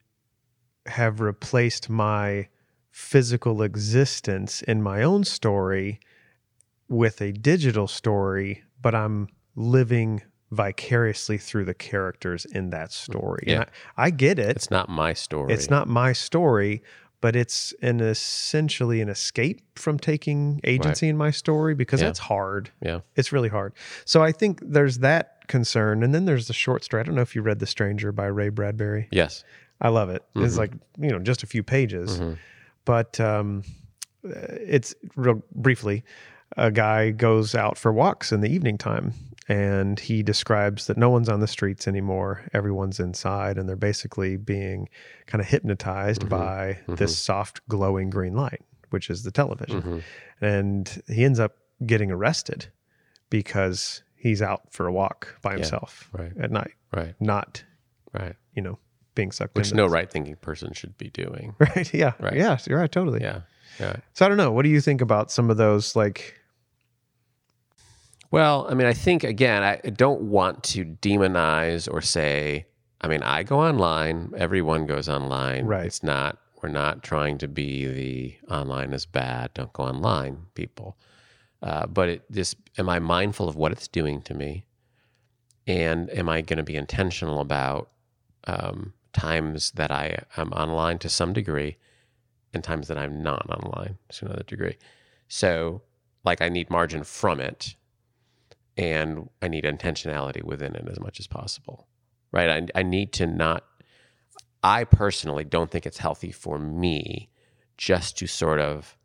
[0.87, 2.49] have replaced my
[2.91, 5.99] physical existence in my own story
[6.89, 13.45] with a digital story, but I'm living vicariously through the characters in that story.
[13.47, 13.55] Yeah.
[13.63, 13.65] And
[13.97, 14.51] I, I get it.
[14.57, 15.53] It's not my story.
[15.53, 16.83] It's not my story,
[17.21, 22.09] but it's an essentially an escape from taking agency in my story because Yeah.
[22.09, 22.71] that's hard.
[22.83, 23.01] Yeah.
[23.17, 23.73] It's really hard.
[24.05, 26.03] So I think there's that concern.
[26.03, 27.01] And then there's the short story.
[27.01, 29.09] I don't know if you read The Stranger by Ray Bradbury.
[29.11, 29.45] Yes.
[29.81, 30.23] I love it.
[30.37, 30.59] It's Mhm.
[30.59, 32.21] like, you know, just a few pages.
[32.21, 32.37] Mhm.
[32.85, 33.63] But um,
[34.23, 36.05] it's real briefly
[36.57, 39.13] a guy goes out for walks in the evening time
[39.49, 44.37] and he describes that no one's on the streets anymore everyone's inside and they're basically
[44.37, 44.89] being
[45.27, 46.29] kind of hypnotized Mhm.
[46.31, 50.03] by this soft glowing green light which is the television Mhm.
[50.41, 52.67] and he ends up getting arrested
[53.31, 55.57] because he's out for a walk by Yeah.
[55.59, 56.33] himself Right.
[56.39, 57.15] at night Right.
[57.21, 57.65] not
[58.13, 58.37] Right.
[58.55, 58.79] you know
[59.15, 61.55] being sucked Which no right thinking person should be doing.
[61.61, 62.35] right yeah Right.
[62.37, 63.43] yeah you're right totally Yeah.
[63.79, 63.97] Yeah.
[64.13, 66.35] so i don't know what do you think about some of those like
[68.35, 72.67] Well, I mean, I think again, I don't want to demonize or say.
[73.01, 74.33] I mean, I go online.
[74.37, 75.67] Everyone goes online.
[75.67, 75.87] Right.
[75.87, 76.39] It's not.
[76.61, 79.55] We're not trying to be the online is bad.
[79.55, 80.99] Don't go online, people.
[81.63, 84.67] Uh, but it just am I mindful of what it's doing to me,
[85.69, 87.89] and am I going to be intentional about
[88.49, 91.77] um, times that I am online to some degree,
[92.53, 94.77] and times that I'm not online to another degree.
[95.29, 95.83] So,
[96.25, 97.77] like, I need margin from it
[98.77, 101.87] and I need intentionality within it as much as possible.
[102.33, 102.49] Right?
[102.75, 103.65] I, I need to not.
[104.63, 107.31] I personally don't think it's healthy for me
[107.77, 108.97] just to sort of.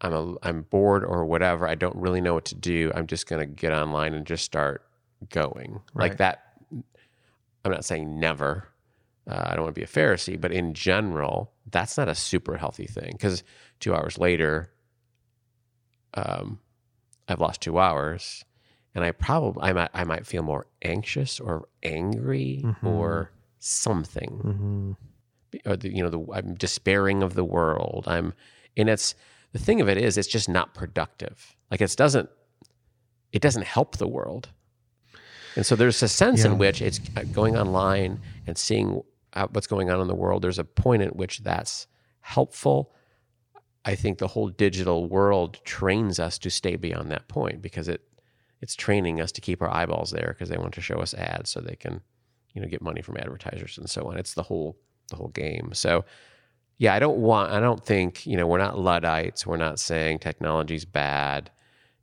[0.00, 1.66] I'm a, I'm bored or whatever.
[1.66, 2.92] I don't really know what to do.
[2.94, 4.84] I'm just going to get online and just start
[5.30, 6.10] going Right.
[6.10, 6.44] like that.
[7.64, 8.68] I'm not saying never.
[9.28, 12.56] Uh, I don't want to be a Pharisee, but in general, that's not a super
[12.56, 13.42] healthy thing because
[13.80, 14.70] two hours later,
[16.14, 16.60] um,
[17.26, 18.44] I've lost two hours,
[18.98, 22.84] and I probably I might I might feel more anxious or angry Mhm.
[22.84, 23.30] or
[23.60, 24.96] something,
[25.54, 25.60] mhm.
[25.66, 28.04] or the, you know the I'm despairing of the world.
[28.08, 28.34] I'm
[28.76, 29.14] and it's
[29.52, 31.56] the thing of it is it's just not productive.
[31.70, 32.28] Like it doesn't
[33.32, 34.48] it doesn't help the world.
[35.54, 36.50] And so there's a sense Yeah.
[36.52, 39.02] in which it's uh, going online and seeing
[39.34, 40.42] uh, what's going on in the world.
[40.42, 41.86] There's a point at which that's
[42.20, 42.92] helpful.
[43.84, 48.02] I think the whole digital world trains us to stay beyond that point because it
[48.60, 51.50] it's training us to keep our eyeballs there because they want to show us ads
[51.50, 52.00] so they can
[52.54, 54.18] you know get money from advertisers and so on.
[54.18, 54.76] It's the whole
[55.10, 55.70] the whole game.
[55.72, 56.04] So
[56.78, 60.20] yeah, I don't want I don't think, you know, we're not Luddites, we're not saying
[60.20, 61.50] technology's bad,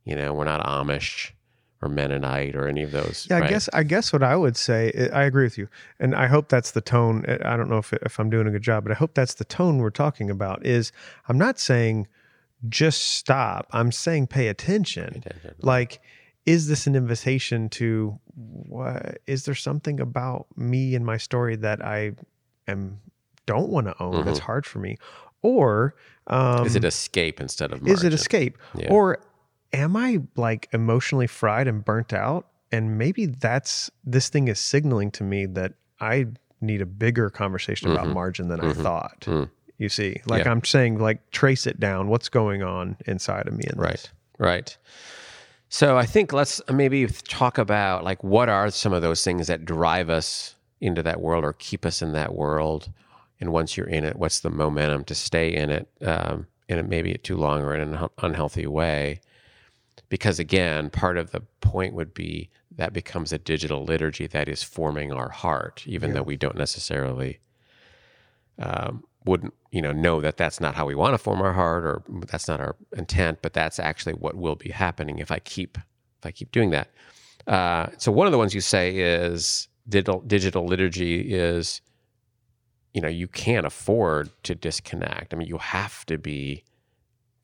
[0.04, 1.32] you know, we're not Amish
[1.82, 3.26] or Mennonite or any of those.
[3.28, 3.50] Yeah, I right?
[3.50, 6.70] guess I guess what I would say, I agree with you, and I hope that's
[6.70, 7.24] the tone.
[7.44, 9.44] I don't know if if I'm doing a good job, but I hope that's the
[9.44, 10.64] tone we're talking about.
[10.64, 10.92] Is
[11.28, 12.06] I'm not saying
[12.68, 13.68] just stop.
[13.72, 15.22] I'm saying pay attention.
[15.24, 15.54] Attention.
[15.60, 16.00] Like,
[16.46, 18.18] is this an invitation to?
[18.34, 22.12] What is there something about me and my story that I
[22.68, 23.00] am
[23.46, 24.24] don't want to own?
[24.24, 24.96] That's hard for me,
[25.42, 25.94] or
[26.28, 28.88] um, is it escape instead of is it escape Yeah.
[28.90, 29.18] or
[29.72, 35.10] am i like emotionally fried and burnt out and maybe that's this thing is signaling
[35.12, 36.26] to me that i
[36.60, 38.12] need a bigger conversation about Mhm.
[38.14, 38.70] margin than Mhm.
[38.70, 39.50] i thought Mm.
[39.78, 40.50] you see like Yeah.
[40.52, 43.92] i'm saying like trace it down what's going on inside of me in Right.
[43.92, 44.76] this Right.
[45.68, 49.64] So I think let's maybe talk about like what are some of those things that
[49.64, 52.90] drive us into that world or keep us in that world,
[53.40, 56.88] and once you're in it, what's the momentum to stay in it, um, in it
[56.88, 59.20] maybe too long or in an unhealthy way?
[60.08, 64.62] Because again, part of the point would be that becomes a digital liturgy that is
[64.62, 66.16] forming our heart, even Yeah.
[66.16, 67.40] though we don't necessarily
[68.58, 71.84] um, wouldn't you know know that that's not how we want to form our heart
[71.84, 75.76] or that's not our intent but that's actually what will be happening if i keep
[76.18, 76.88] if i keep doing that
[77.46, 81.80] Uh, so one of the ones you say is digital digital liturgy is,
[82.92, 85.32] you know, you can't afford to disconnect.
[85.32, 86.64] I mean, you have to be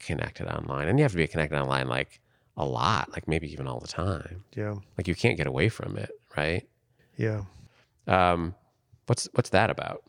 [0.00, 2.20] connected online, and you have to be connected online like
[2.56, 4.42] a lot, like maybe even all the time.
[4.56, 4.74] Yeah.
[4.98, 6.66] Like you can't get away from it, right?
[7.16, 7.42] Yeah.
[8.08, 8.54] Um,
[9.06, 10.02] what's what's that about?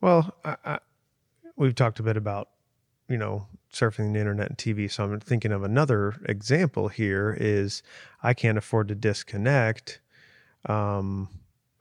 [0.00, 0.78] Well, I, I,
[1.56, 2.48] we've talked a bit about,
[3.08, 4.90] you know, surfing the internet and TV.
[4.90, 7.82] So I'm thinking of another example here is
[8.22, 10.00] I can't afford to disconnect.
[10.66, 11.28] Um,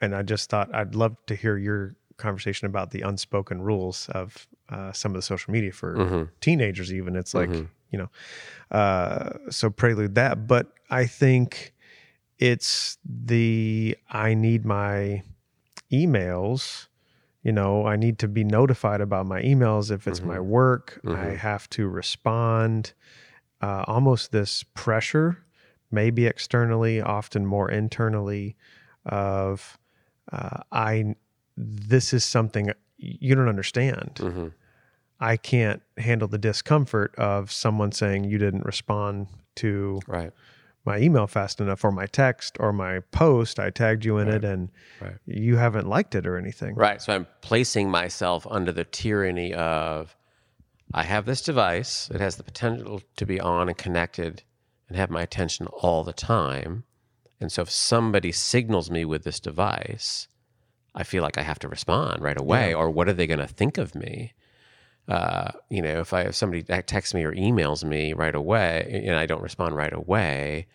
[0.01, 4.47] and I just thought I'd love to hear your conversation about the unspoken rules of
[4.69, 6.29] uh, some of the social media for Mhm.
[6.41, 6.93] teenagers.
[6.93, 7.69] Even it's like Mhm.
[7.91, 8.09] you know,
[8.77, 10.47] uh, so prelude that.
[10.47, 11.73] But I think
[12.39, 15.23] it's the I need my
[15.91, 16.87] emails.
[17.45, 20.99] You know, I need to be notified about my emails if it's my work.
[21.05, 21.37] I Mhm.
[21.37, 22.93] have to respond.
[23.61, 25.37] Uh, almost this pressure,
[25.91, 28.57] maybe externally, often more internally,
[29.05, 29.77] of
[30.31, 31.15] uh, I.
[31.55, 34.15] This is something you don't understand.
[34.15, 34.51] Mhm.
[35.19, 39.27] I can't handle the discomfort of someone saying you didn't respond
[39.57, 40.33] to Right.
[40.85, 43.59] My email fast enough or my text or my post.
[43.59, 44.35] I tagged you in Right.
[44.37, 44.69] it and
[45.01, 45.15] Right.
[45.25, 46.75] you haven't liked it or anything.
[46.75, 47.01] Right.
[47.01, 50.15] So I'm placing myself under the tyranny of
[50.93, 52.09] I have this device.
[52.13, 54.43] It has the potential to be on and connected
[54.87, 56.83] and have my attention all the time.
[57.41, 60.27] And so if somebody signals me with this device,
[60.93, 62.73] I feel like I have to respond right away.
[62.73, 64.33] Or what are they going to think of me?
[65.07, 69.15] Uh, you know, if I if somebody texts me or emails me right away and
[69.15, 70.67] I don't respond right away,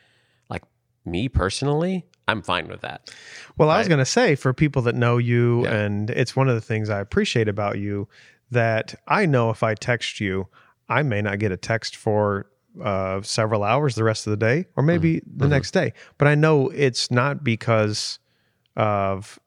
[0.49, 0.63] like
[1.05, 3.11] me personally, I'm fine with that.
[3.59, 5.75] Well, I was going to say for people that know you, Yeah.
[5.75, 8.09] and it's one of the things I appreciate about you
[8.53, 10.47] that I know if I text you,
[10.89, 12.47] I may not get a text for
[12.81, 15.93] uh, several hours the rest of the day or maybe the next day.
[16.19, 18.21] But I know it's not because
[18.77, 19.41] of,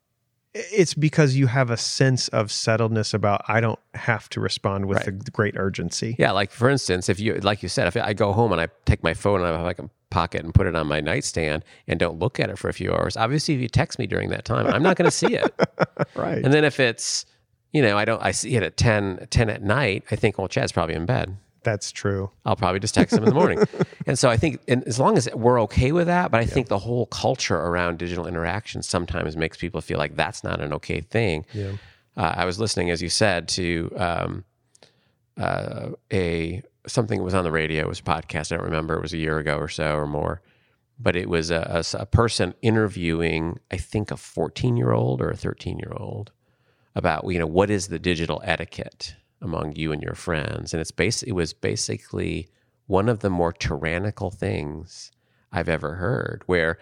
[0.53, 4.99] it's because you have a sense of settledness about I don't have to respond with
[5.07, 5.23] Right.
[5.25, 6.15] the great urgency.
[6.19, 8.67] Yeah, like for instance, if you like you said, if I go home and I
[8.85, 11.65] take my phone and I have like a pocket and put it on my nightstand
[11.87, 14.29] and don't look at it for a few hours, obviously if you text me during
[14.29, 15.53] that time, I'm not going to see it.
[16.15, 16.43] Right.
[16.43, 17.25] And then if it's,
[17.71, 20.47] you know, I don't I see it at 10, 10 at night, I think, well,
[20.47, 21.35] Chad's probably in bed.
[21.63, 22.29] That's true.
[22.45, 23.63] I'll probably just text him in the morning.
[24.05, 26.67] and so I think, and as long as we're okay with that, but I think
[26.67, 31.01] the whole culture around digital interaction sometimes makes people feel like that's not an okay
[31.01, 31.45] thing.
[31.53, 31.71] Yeah.
[32.15, 34.43] Uh, I was listening, as you said, to um,
[35.37, 37.81] uh, a something that was on the radio.
[37.81, 38.51] It was a podcast.
[38.51, 38.95] I don't remember.
[38.95, 40.41] It was a year ago or so or more.
[40.99, 45.79] But it was a person interviewing, I think, a 14 year old or a 13
[45.79, 46.31] year old
[46.95, 50.91] about you know what is the digital etiquette among you and your friends, and it's
[50.91, 52.47] bas- It was basically
[52.87, 55.11] one of the more tyrannical things
[55.51, 56.41] I've ever heard.
[56.47, 56.79] Where,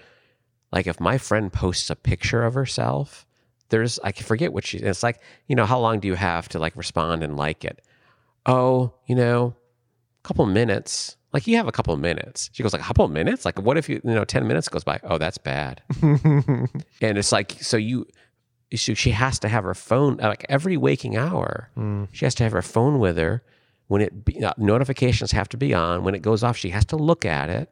[0.72, 3.26] like, if my friend posts a picture of herself,
[3.70, 4.78] there's I forget what she.
[4.78, 7.82] It's like you know how long do you have to like respond and like it?
[8.46, 9.56] Oh, you know,
[10.24, 11.18] a couple minutes.
[11.34, 12.50] Like you have a couple of minutes.
[12.54, 13.46] She goes like a couple of minutes.
[13.46, 15.00] Like what if you you know ten minutes goes by?
[15.04, 15.82] Oh, that's bad.
[16.02, 16.70] and
[17.02, 18.06] it's like so you.
[18.74, 21.70] So she has to have her phone like every waking hour.
[22.14, 23.44] She has to have her phone with her.
[23.88, 26.06] When it be, uh, notifications have to be on.
[26.06, 27.70] When it goes off, she has to look at it.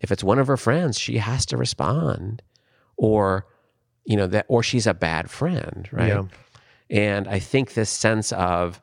[0.00, 2.42] If it's one of her friends, she has to respond,
[2.96, 3.46] or
[4.04, 6.08] you know that, or she's a bad friend, right?
[6.08, 6.22] Yeah.
[6.90, 8.80] And I think this sense of,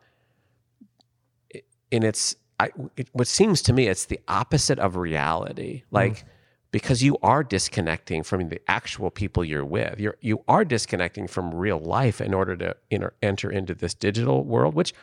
[1.93, 5.83] and it's I, it, what seems to me it's the opposite of reality.
[5.91, 6.25] Like
[6.75, 9.97] because you are disconnecting from the actual people you're with.
[9.97, 14.43] You're you are disconnecting from real life in order to enter, enter into this digital
[14.43, 14.93] world, which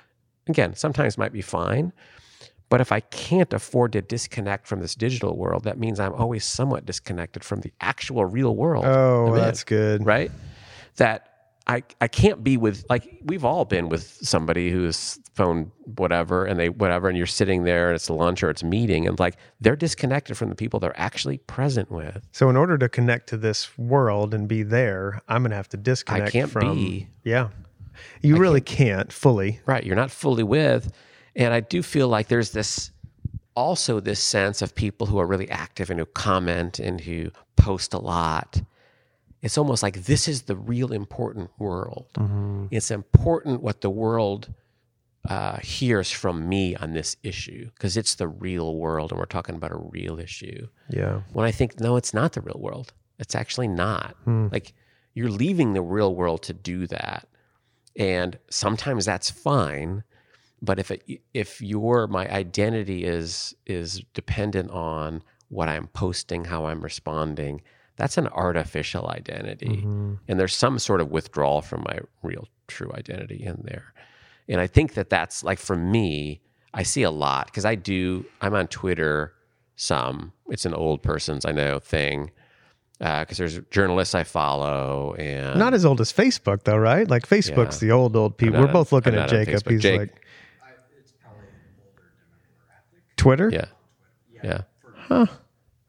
[0.46, 1.94] again sometimes might be fine.
[2.68, 6.44] But if I can't afford to disconnect from this digital world, that means I'm always
[6.44, 8.84] somewhat disconnected from the actual real world.
[8.84, 10.04] Oh, that's good.
[10.04, 10.30] right?
[10.96, 11.26] That
[11.66, 16.60] I I can't be with like we've all been with somebody who's phone whatever and
[16.60, 19.76] they whatever and you're sitting there and it's lunch or it's meeting and like they're
[19.76, 22.26] disconnected from the people they're actually present with.
[22.32, 25.76] So in order to connect to this world and be there, I'm gonna have to
[25.76, 27.08] disconnect I can't from be.
[27.24, 27.48] Yeah.
[28.20, 29.60] You really can't fully.
[29.64, 30.92] Right, you're not fully with
[31.34, 32.90] and I do feel like there's this
[33.54, 37.94] also this sense of people who are really active and who comment and who post
[37.94, 38.62] a lot.
[39.42, 42.06] It's almost like this is the real important world.
[42.16, 42.66] Mm-hmm.
[42.70, 44.52] It's important what the world
[45.28, 49.54] uh, hears from me on this issue because it's the real world and we're talking
[49.54, 50.66] about a real issue.
[50.90, 51.20] Yeah.
[51.32, 52.92] When I think, no, it's not the real world.
[53.18, 54.16] It's actually not.
[54.26, 54.72] Like
[55.14, 57.28] you're leaving the real world to do that.
[57.96, 60.02] And sometimes that's fine.
[60.60, 61.02] But if it,
[61.34, 67.62] if your my identity is is dependent on what I'm posting, how I'm responding,
[67.96, 69.82] that's an artificial identity.
[69.84, 70.18] Mhm.
[70.26, 73.92] And there's some sort of withdrawal from my real true identity in there.
[74.48, 76.40] And I think that that's like for me,
[76.74, 79.32] I see a lot because I do, I'm on Twitter
[79.76, 80.32] some.
[80.48, 82.30] It's an old person's, I know, thing.
[83.00, 87.08] Uh, because there's journalists I follow and Not as old as Facebook, though, right?
[87.08, 87.88] Like Facebook's Yeah.
[87.88, 88.60] the old, old people.
[88.60, 89.62] We're both looking I'm at Jacob.
[89.68, 90.14] He's Jake- like,
[93.16, 93.50] Twitter?
[93.52, 93.66] yeah,
[94.42, 94.62] yeah,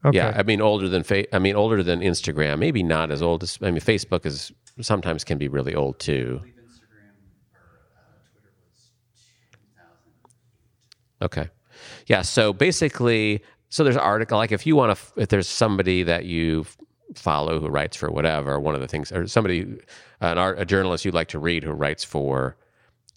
[0.05, 0.17] Okay.
[0.17, 0.33] yeah.
[0.35, 2.59] I mean, older than fa- I mean, older than Instagram.
[2.59, 6.41] Maybe not as old as I mean, Facebook is sometimes can be really old too.
[11.23, 11.49] Okay.
[12.07, 12.21] Yeah.
[12.21, 16.25] So basically, so there's an article like if you want to, if there's somebody that
[16.25, 16.65] you
[17.15, 19.61] follow who writes for whatever, one of the things, or somebody,
[20.21, 22.57] an art, a journalist you'd like to read who writes for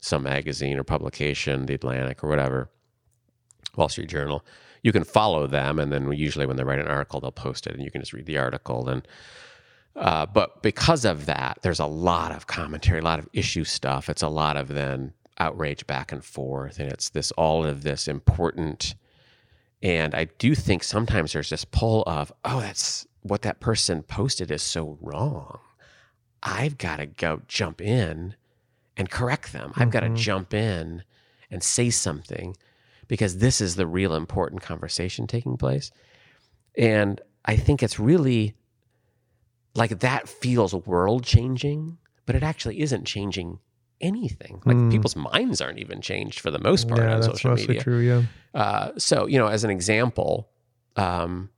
[0.01, 2.71] some magazine or publication, The Atlantic or whatever,
[3.77, 4.45] Wall Street Journal,
[4.83, 7.75] you can follow them, and then usually when they write an article, they'll post it,
[7.75, 8.89] and you can just read the article.
[8.89, 9.07] And
[9.97, 14.09] uh, but because of that, there's a lot of commentary, a lot of issue stuff.
[14.09, 18.09] It's a lot of then outrage back and forth, and it's this all of this
[18.09, 18.95] important.
[19.83, 24.51] And I do think sometimes there's this pull of, oh, that's what that person posted
[24.51, 25.59] is so wrong.
[26.43, 28.35] I've got to go jump in
[28.97, 29.73] and correct them.
[29.77, 30.17] I've got to mm-hmm.
[30.17, 31.03] jump in
[31.51, 32.57] and say something
[33.09, 35.91] because this is the real important conversation taking place.
[36.77, 38.55] And I think it's really
[39.75, 43.59] like that feels world changing, but it actually isn't changing
[44.01, 44.61] anything.
[44.65, 44.91] Like Mm.
[44.91, 47.83] people's minds aren't even changed for the most part yeah, on that's social mostly media.
[47.83, 47.99] true.
[48.01, 48.23] Yeah.
[48.55, 50.49] Uh, so you know, as an example,
[50.97, 51.51] um,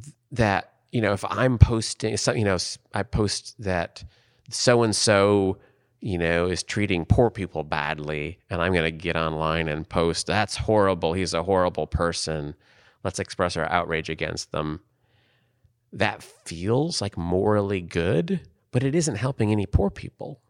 [0.00, 2.56] th- that you know, if I'm posting, so, you know,
[2.94, 4.02] I post that
[4.50, 5.58] so and so,
[6.00, 10.26] you know, is treating poor people badly, and I'm going to get online and post
[10.26, 11.12] that's horrible.
[11.12, 12.56] He's a horrible person.
[13.04, 14.80] Let's express our outrage against them.
[15.92, 18.40] That feels like morally good,
[18.72, 20.40] but it isn't helping any poor people.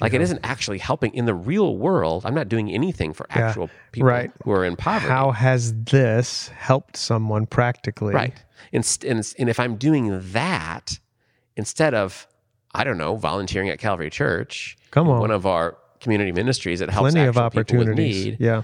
[0.00, 0.24] Like it Yeah.
[0.24, 2.26] isn't actually helping in the real world.
[2.26, 4.30] I'm not doing anything for Yeah, actual people right.
[4.44, 5.08] who are in poverty.
[5.10, 8.12] How has this helped someone practically?
[8.14, 8.34] Right.
[8.72, 10.98] And, and, and if I'm doing that
[11.56, 12.26] instead of,
[12.74, 15.20] I don't know, volunteering at Calvary Church, Come on.
[15.20, 18.24] one of our community ministries that helps Plenty of actual people with opportunities.
[18.26, 18.62] need, Yeah.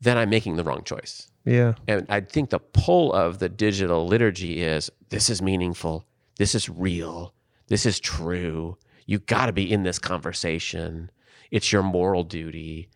[0.00, 1.30] then I'm making the wrong choice.
[1.44, 1.74] Yeah.
[1.88, 6.06] And I think the pull of the digital liturgy is this is meaningful,
[6.38, 7.34] this is real,
[7.68, 8.78] this is true.
[9.10, 11.10] You got to be in this conversation.
[11.50, 12.90] It's your moral duty.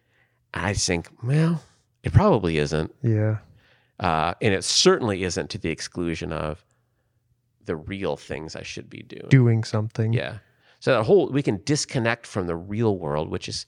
[0.55, 1.61] And I think, well,
[2.05, 2.95] it probably isn't.
[3.03, 3.39] Yeah.
[3.99, 6.65] Uh, and it certainly isn't to the exclusion of
[7.65, 9.27] the real things I should be doing.
[9.29, 10.13] Doing something.
[10.13, 10.39] Yeah.
[10.79, 13.67] So that whole we can disconnect from the real world, which is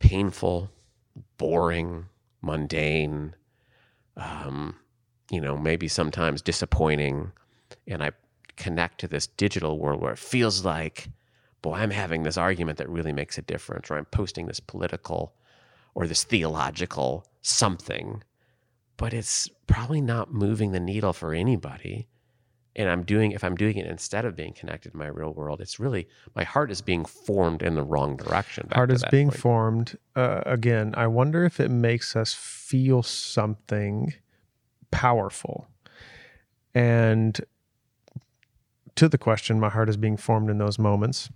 [0.00, 0.72] painful,
[1.38, 2.06] boring,
[2.42, 3.36] mundane,
[4.16, 4.74] um,
[5.30, 7.30] you know, maybe sometimes disappointing.
[7.86, 8.10] And I
[8.56, 11.10] connect to this digital world where it feels like,
[11.62, 15.34] boy, I'm having this argument that really makes a difference, or I'm posting this political
[15.94, 18.22] or this theological something,
[18.96, 22.08] but it's probably not moving the needle for anybody
[22.76, 25.60] and I'm doing if I'm doing it instead of being connected to my real world,
[25.60, 28.68] it's really my heart is being formed in the wrong direction.
[28.72, 29.40] Heart is being point.
[29.40, 29.98] formed.
[30.14, 34.14] Uh, again, I wonder if it makes us feel something
[34.90, 35.68] powerful.
[36.74, 37.40] And
[38.94, 41.28] to the question, my heart is being formed in those moments.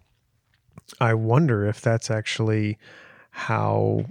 [1.01, 2.79] I wonder if that's actually
[3.31, 4.07] how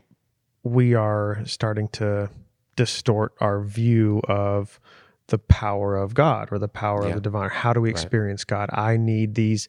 [0.64, 2.30] we are starting to
[2.76, 4.80] distort our view of
[5.28, 7.10] the power of God or the power Yeah.
[7.10, 7.50] of the divine.
[7.50, 7.92] How do we Right.
[7.92, 8.70] experience God?
[8.74, 9.68] I need these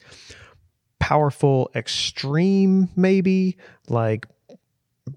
[0.99, 3.57] powerful, extreme, maybe
[3.89, 4.27] like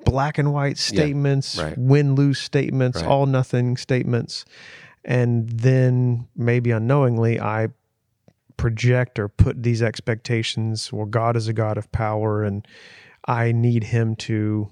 [0.03, 1.77] black and white statements, right.
[1.77, 3.07] win lose statements, Right.
[3.07, 4.43] all nothing statements.
[5.05, 7.69] And then maybe unknowingly, I
[8.57, 12.67] project or put these expectations well, God is a God of power and
[13.25, 14.69] I need him to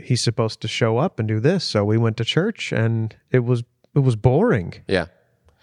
[0.00, 1.62] he's supposed to show up and do this.
[1.64, 3.62] So we went to church and it was
[3.94, 4.74] it was boring.
[4.88, 5.06] Yeah,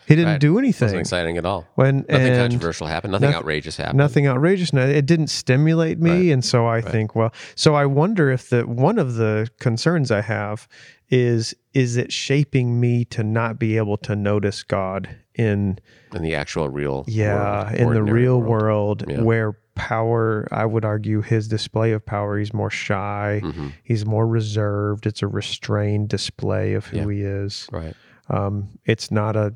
[0.07, 0.39] He didn't Right.
[0.41, 0.99] do wasn't anything.
[0.99, 1.65] exciting at all.
[1.75, 3.11] When Nothing controversial happened.
[3.11, 3.97] Nothing outrageous happened.
[3.97, 4.71] nothing outrageous.
[4.71, 6.33] No, It didn't stimulate me, Right.
[6.33, 10.21] and so I think, well, so I wonder if the one of the concerns I
[10.21, 10.67] have
[11.09, 15.79] is is it shaping me to not be able to notice God in
[16.13, 19.01] in the actual real, yeah world, in the real world.
[19.01, 19.21] world, Yeah.
[19.21, 23.71] where power I would argue his display of power he's more shy Mhm.
[23.83, 27.09] he's more reserved it's a restrained display of who Yeah.
[27.15, 27.95] he is Right.
[28.29, 29.53] um, it's not a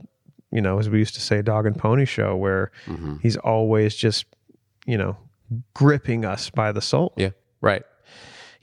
[0.52, 3.96] you know as we used to say dog and pony show where hmm he's always
[3.96, 4.26] just
[4.86, 5.18] you know
[5.74, 7.32] gripping us by the soul Yeah.
[7.62, 7.84] Right.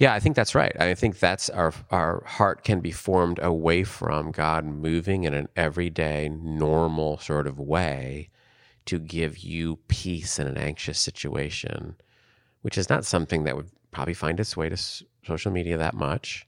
[0.00, 0.74] Yeah, I think that's right.
[0.80, 5.48] I think that's our our heart can be formed away from God moving in an
[5.56, 8.30] everyday, normal sort of way
[8.86, 11.96] to give you peace in an anxious situation,
[12.62, 16.46] which is not something that would probably find its way to social media that much.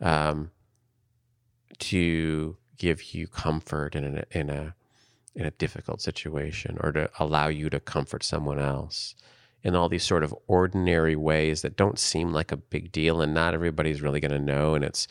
[0.00, 0.50] Um,
[1.78, 4.74] to give you comfort in a, in a
[5.36, 9.14] in a difficult situation, or to allow you to comfort someone else
[9.62, 13.34] in all these sort of ordinary ways that don't seem like a big deal, and
[13.34, 15.06] not everybody's really going to know, and it's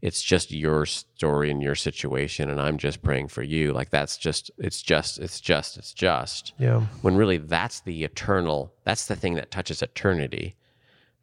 [0.00, 3.72] it's just your story and your situation, and I'm just praying for you.
[3.72, 6.80] Like that's just it's just it's just it's just Yeah.
[7.02, 10.56] when really that's the eternal that's the thing that touches eternity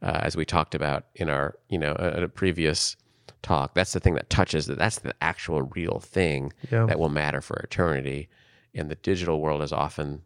[0.01, 2.95] uh, as we talked about in our you know a, a previous
[3.41, 6.85] talk that's the thing that touches that that's the actual real thing Yeah.
[6.85, 8.29] that will matter for eternity
[8.73, 10.21] and the digital world is often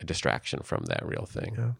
[0.00, 1.72] a distraction from that real thing Yeah.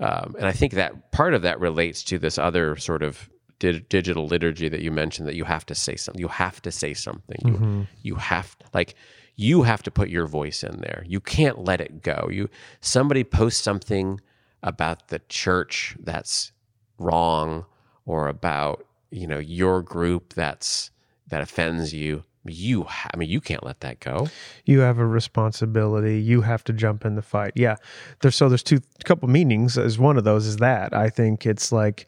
[0.00, 3.28] Um, and i think that part of that relates to this other sort of
[3.58, 6.72] di- digital liturgy that you mentioned that you have to say something you have to
[6.72, 7.40] say something.
[7.44, 7.86] You, Mhm.
[8.02, 8.94] you have like
[9.36, 11.02] you have to put your voice in there.
[11.06, 12.28] You can't let it go.
[12.30, 12.48] You
[12.80, 14.20] somebody posts something
[14.62, 16.52] about the church that's
[16.98, 17.64] wrong
[18.04, 20.90] or about you know your group that's
[21.28, 24.26] that offends you you ha- i mean you can't let that go
[24.64, 26.20] You have a responsibility.
[26.20, 27.52] You have to jump in the fight.
[27.56, 27.76] Yeah.
[28.20, 29.76] There's so there's two couple meanings.
[29.76, 32.06] As one of those is that I think it's like,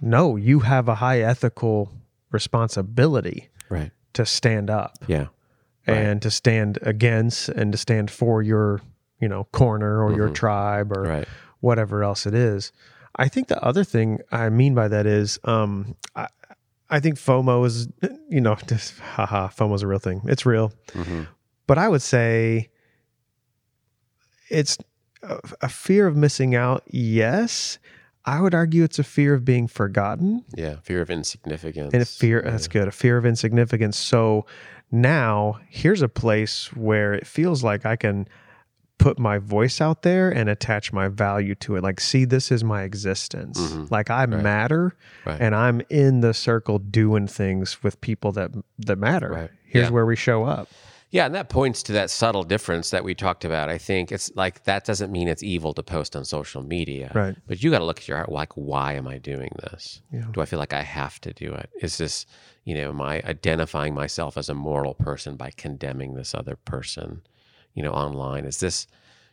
[0.00, 1.90] no, you have a high ethical
[2.48, 5.26] responsibility right to stand up yeah
[5.86, 5.96] Right.
[5.98, 8.80] and to stand against and to stand for your,
[9.20, 11.28] you know, corner or your tribe or right
[11.60, 12.72] whatever else it is.
[13.16, 16.28] I think the other thing I mean by that is, um, I,
[16.90, 17.88] I think FOMO is,
[18.28, 20.22] you know, just haha, FOMO is a real thing.
[20.26, 21.22] It's real, hmm
[21.66, 22.68] but I would say
[24.50, 24.76] it's
[25.22, 26.82] a, a fear of missing out.
[26.88, 27.78] Yes,
[28.26, 32.06] I would argue it's a fear of being forgotten yeah fear of insignificance and a
[32.06, 32.42] fear.
[32.44, 32.50] yeah.
[32.50, 32.88] That's good.
[32.88, 33.96] A fear of insignificance.
[33.96, 34.46] So
[34.90, 38.28] now here's a place where it feels like I can
[38.98, 41.82] put my voice out there and attach my value to it.
[41.82, 43.60] Like, see, this is my existence.
[43.60, 43.90] Mhm.
[43.90, 44.94] Like I matter,
[45.26, 45.40] Right.
[45.40, 49.28] and I'm in the circle doing things with people that that matter.
[49.30, 49.50] Right.
[49.66, 49.90] Here's Yeah.
[49.90, 50.68] where we show up.
[51.10, 53.68] Yeah, and that points to that subtle difference that we talked about.
[53.68, 57.12] I think it's like that doesn't mean it's evil to post on social media.
[57.14, 57.36] Right.
[57.46, 60.00] But you got to look at your heart like, why am I doing this?
[60.10, 60.24] Yeah.
[60.32, 61.70] Do I feel like I have to do it?
[61.80, 62.26] Is this,
[62.64, 67.22] you know, am I identifying myself as a moral person by condemning this other person,
[67.74, 68.44] you know, online?
[68.44, 68.86] Is this,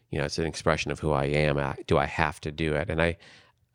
[0.10, 1.60] you know, it's an expression of who I am.
[1.88, 2.90] Do I have to do it?
[2.90, 3.18] And I,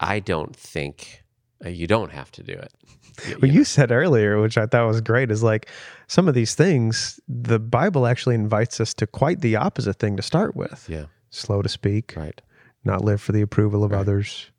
[0.00, 1.22] I don't think
[1.64, 2.72] uh, you don't have to do it.
[3.26, 5.70] You- What you you said earlier, which I thought was great, is like
[6.06, 10.22] some of these things, the Bible actually invites us to quite the opposite thing to
[10.22, 10.86] start with.
[10.86, 11.06] Yeah.
[11.30, 12.38] Slow to speak, right.
[12.84, 14.00] not live for the approval of Right.
[14.00, 14.50] others.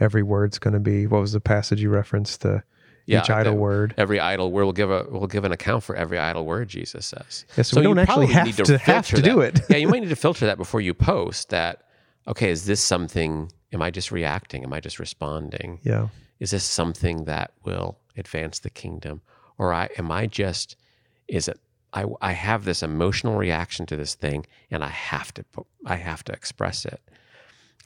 [0.00, 2.40] Every word's going to be what was the passage you referenced?
[2.40, 2.62] The
[3.06, 3.94] Yeah, each idle word.
[3.96, 7.06] every idle word will give a will give an account for every idle word Jesus
[7.06, 7.46] says.
[7.56, 9.58] Yeah, so we you don't actually probably have need to have filter to do that.
[9.58, 9.64] it.
[9.70, 11.50] yeah, you might need to filter that before you post.
[11.50, 11.84] That
[12.26, 13.52] okay, is this something?
[13.72, 14.64] Am I just reacting?
[14.64, 15.80] Am I just responding?
[15.82, 16.08] Yeah.
[16.40, 19.22] Is this something that will advance the kingdom,
[19.56, 20.76] or I am I just
[21.28, 21.60] is it?
[21.92, 25.44] I, I have this emotional reaction to this thing, and I have to
[25.86, 27.00] I have to express it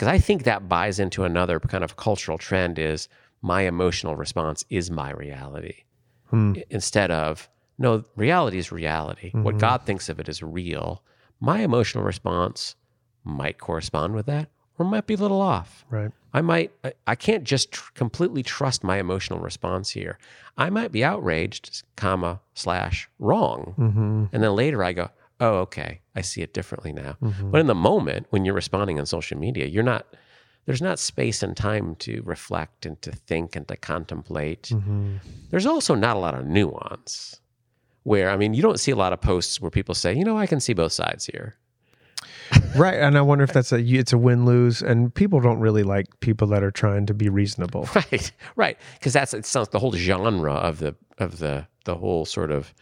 [0.00, 3.06] because I think that buys into another kind of cultural trend is
[3.42, 5.84] my emotional response is my reality
[6.30, 6.52] Hmm.
[6.70, 11.02] Instead of no reality is reality what god thinks of it is real
[11.40, 12.76] my emotional response
[13.24, 16.12] might correspond with that or might be a little off Right.
[16.32, 20.18] i might I- i can't just tr- completely trust my emotional response here
[20.56, 24.24] i might be outraged comma slash wrong Mm-hmm.
[24.32, 25.08] and then later i go
[25.40, 27.50] oh okay i see it differently now Mhm.
[27.50, 30.06] but in the moment when you're responding on social media, you're not
[30.66, 34.64] there's not space and time to reflect and to think and to contemplate.
[34.64, 35.16] Mm-hmm.
[35.50, 37.40] There's also not a lot of nuance.
[38.02, 40.38] Where I mean, you don't see a lot of posts where people say, "You know,
[40.38, 41.56] I can see both sides here."
[42.76, 42.94] Right.
[42.94, 46.20] And I wonder if that's a it's a win lose, and people don't really like
[46.20, 47.88] people that are trying to be reasonable.
[47.94, 52.24] Right, right, because that's it sounds the whole genre of the of the the whole
[52.24, 52.72] sort of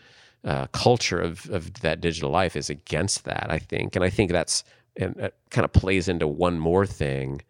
[0.44, 3.46] uh, culture of of that digital life is against that.
[3.48, 4.62] I think, and I think that's
[4.96, 7.40] and it kind of plays into one more thing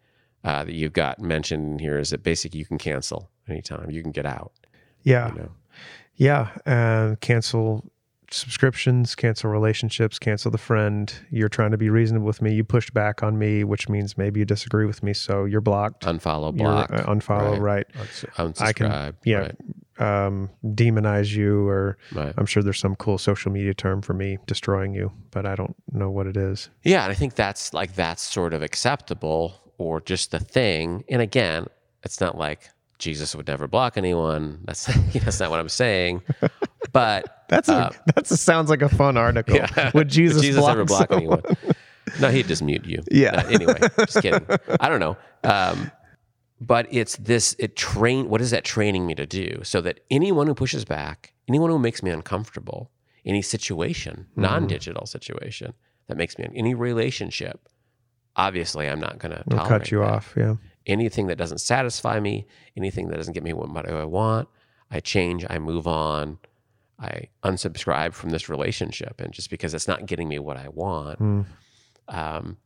[0.43, 4.11] uh, that you've got mentioned here is that basically you can cancel anytime, you can
[4.11, 4.51] get out.
[5.03, 5.29] Yeah.
[5.33, 5.49] You know,
[6.15, 6.49] Yeah.
[6.65, 7.89] And cancel
[8.31, 11.11] subscriptions, cancel relationships, cancel the friend.
[11.31, 12.53] You're trying to be reasonable with me.
[12.53, 15.13] You pushed back on me, which means maybe you disagree with me.
[15.13, 16.03] So you're blocked.
[16.05, 17.87] unfollow, block, uh, unfollow, right.
[18.37, 19.37] Uns- I can- yeah.
[19.37, 19.55] right,
[19.99, 22.33] Um, demonize you, or right.
[22.37, 25.75] I'm sure there's some cool social media term for me destroying you, but I don't
[25.91, 26.69] know what it is.
[26.83, 31.03] Yeah, and I think that's like that's sort of acceptable or just the thing.
[31.09, 31.65] And again,
[32.03, 32.69] it's not like
[32.99, 34.59] Jesus would never block anyone.
[34.65, 36.21] That's that's not what I'm saying.
[36.91, 39.55] But That's a Uh, that sounds like a fun article.
[39.55, 41.41] yeah, Would Jesus, would Jesus block ever block someone?
[41.43, 41.75] anyone?
[42.19, 43.03] No, he'd just mute you.
[43.11, 43.35] Yeah.
[43.43, 44.43] Uh, anyway, just kidding.
[44.79, 45.15] I don't know.
[45.43, 45.91] Um,
[46.59, 47.55] but it's this.
[47.59, 48.27] It train.
[48.29, 49.59] What is that training me to do?
[49.63, 52.89] So that anyone who pushes back, anyone who makes me uncomfortable,
[53.25, 54.41] any situation, Mm-hmm.
[54.41, 55.73] non-digital situation
[56.07, 57.69] that makes me any relationship,
[58.39, 60.33] obviously, I'm not going to I'll cut you off.
[60.35, 60.55] Yeah.
[60.87, 64.47] anything that doesn't satisfy me, anything that doesn't get me what, what I want,
[64.89, 66.39] I change, I move on,
[66.99, 71.19] I unsubscribe from this relationship, and just because it's not getting me what I want.
[71.19, 71.45] Mm.
[72.07, 72.57] Um,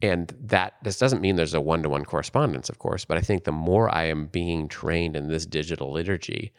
[0.00, 3.20] and that this doesn't mean there's a one to one correspondence, of course, but I
[3.20, 6.52] think the more I am being trained in this digital liturgy,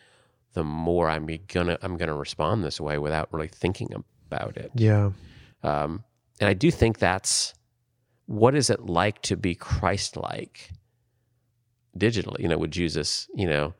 [0.53, 3.89] the more I'm gonna I'm gonna respond this way without really thinking
[4.27, 4.71] about it.
[4.75, 5.11] Yeah.
[5.63, 6.03] Um,
[6.39, 7.53] and I do think that's
[8.29, 10.69] what is it like to be Christ-like
[11.97, 12.39] digitally?
[12.39, 13.73] You know, would Jesus, you know,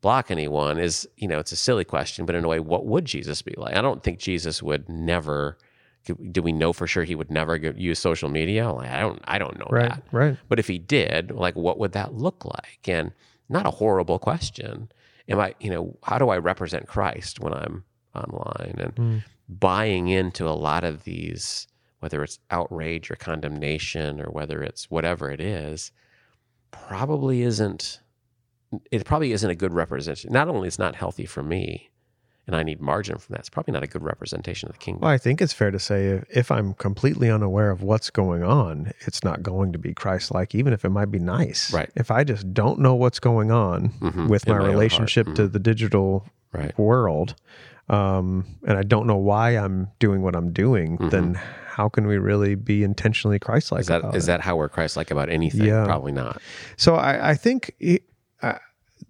[0.00, 0.78] block anyone?
[0.78, 3.54] Is you know, it's a silly question, but in a way, what would Jesus be
[3.56, 3.76] like?
[3.76, 5.56] I don't think Jesus would never.
[6.30, 8.70] Do we know for sure he would never use social media?
[8.72, 9.20] Like, I don't.
[9.24, 9.90] I don't know Right.
[9.90, 10.02] that.
[10.12, 10.36] Right.
[10.48, 12.88] But if he did, like, what would that look like?
[12.88, 13.12] And
[13.48, 14.88] not a horrible question.
[15.28, 17.84] Am I, you know, how do I represent Christ when I'm
[18.14, 19.22] online and Mm.
[19.48, 21.66] buying into a lot of these,
[22.06, 25.90] whether it's outrage or condemnation or whether it's whatever it is,
[26.70, 28.00] probably isn't.
[28.92, 30.32] It probably isn't a good representation.
[30.32, 31.90] Not only is it not healthy for me,
[32.46, 33.40] and I need margin from that.
[33.40, 35.00] It's probably not a good representation of the kingdom.
[35.00, 38.44] Well, I think it's fair to say if, if I'm completely unaware of what's going
[38.44, 41.72] on, it's not going to be Christ like, even if it might be nice.
[41.72, 41.90] Right.
[41.96, 44.28] If I just don't know what's going on Mhm.
[44.28, 45.52] with my, my relationship to Mhm.
[45.54, 46.78] the digital Right.
[46.78, 47.34] world,
[47.88, 51.34] um, and I don't know why I'm doing what I'm doing, then
[51.66, 54.06] how can we really be intentionally Christ like Mm-hmm.
[54.06, 54.26] Is that is it?
[54.28, 55.66] that how we're Christ like about anything?
[55.66, 55.84] Yeah.
[55.84, 56.40] Probably not.
[56.76, 58.02] So I, I think it,
[58.42, 58.54] uh,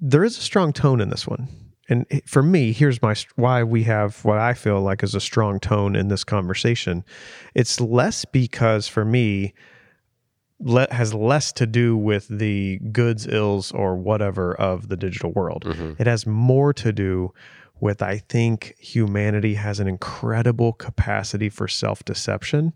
[0.01, 1.49] there is a strong tone in this one.
[1.89, 5.21] And it- for me, here's my why we have what I feel like is a
[5.21, 7.05] strong tone in this conversation.
[7.55, 9.55] It's less because for me,
[10.59, 15.65] le- has less to do with the goods, ills, or whatever of the digital world.
[15.65, 16.01] Mhm.
[16.01, 17.33] It has more to do
[17.81, 22.73] with I think humanity has an incredible capacity for self deception.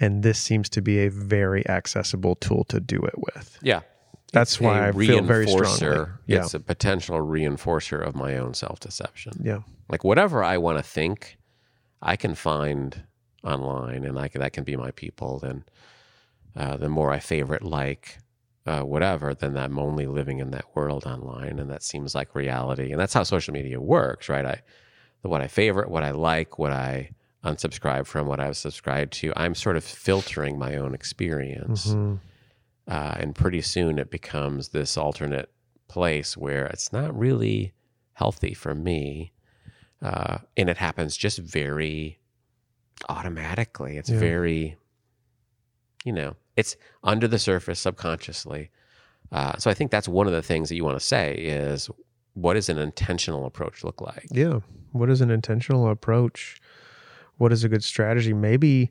[0.00, 3.58] And this seems to be a very accessible tool to do it with.
[3.62, 3.80] Yeah.
[4.32, 6.08] That's It's why I feel very strongly.
[6.26, 6.38] Yeah.
[6.38, 9.34] It's a potential reinforcer of my own self deception.
[9.42, 9.60] Yeah.
[9.88, 11.36] Like whatever I want to think,
[12.00, 13.04] I can find
[13.44, 15.38] online, and I can, that can be my people.
[15.38, 15.64] Then,
[16.56, 18.18] uh, the more I favorite like
[18.66, 22.92] uh, whatever, then I'm only living in that world online, and that seems like reality.
[22.92, 24.44] And that's how social media works, right?
[24.44, 24.62] I,
[25.22, 27.10] what I favorite, what I like, what I
[27.44, 29.32] unsubscribe from, what I've subscribed to.
[29.36, 32.20] I'm sort of filtering my own experience Mhm.
[32.86, 35.50] uh, and pretty soon it becomes this alternate
[35.88, 37.72] place where it's not really
[38.14, 39.32] healthy for me
[40.00, 42.18] uh, and it happens just very
[43.08, 44.18] automatically it's Yeah.
[44.18, 44.76] very
[46.04, 48.70] you know it's under the surface subconsciously
[49.32, 51.88] uh, so i think that's one of the things that you want to say is
[52.34, 54.60] what does an intentional approach look like Yeah.
[54.92, 56.60] What is an intentional approach?
[57.38, 58.34] What is a good strategy?
[58.34, 58.90] Maybe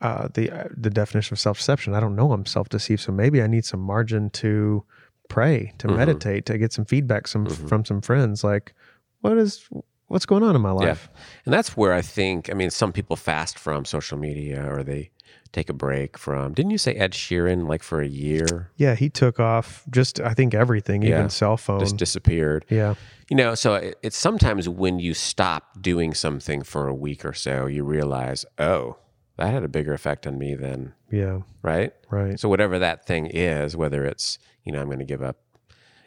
[0.00, 1.94] uh, the uh, the definition of self deception.
[1.94, 2.32] I don't know.
[2.32, 4.84] I'm self deceived, so maybe I need some margin to
[5.28, 5.96] pray, to Mhm.
[5.96, 7.68] meditate, to get some feedback some Mhm.
[7.68, 8.42] from some friends.
[8.44, 8.74] Like,
[9.20, 9.68] what is
[10.08, 11.08] what's going on in my life?
[11.44, 15.10] And that's where I think, I mean, some people fast from social media or they
[15.52, 16.52] take a break from.
[16.52, 20.34] Didn't you say Ed Sheeran like for a year Yeah, he took off just I
[20.34, 21.18] think everything, Yeah.
[21.18, 21.80] even cell phone.
[21.80, 22.64] just disappeared?
[22.68, 22.94] yeah,
[23.30, 27.32] You know, so it, it's sometimes when you stop doing something for a week or
[27.32, 28.96] so, you realize, oh,
[29.36, 31.92] that had a bigger effect on me than, yeah, right?
[32.10, 32.40] right.
[32.40, 35.36] So whatever that thing is, whether it's, you know, I'm going to give up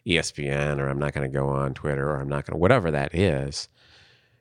[0.06, 2.90] ESPN or I'm not going to go on Twitter or I'm not going to, whatever
[2.92, 3.70] that is,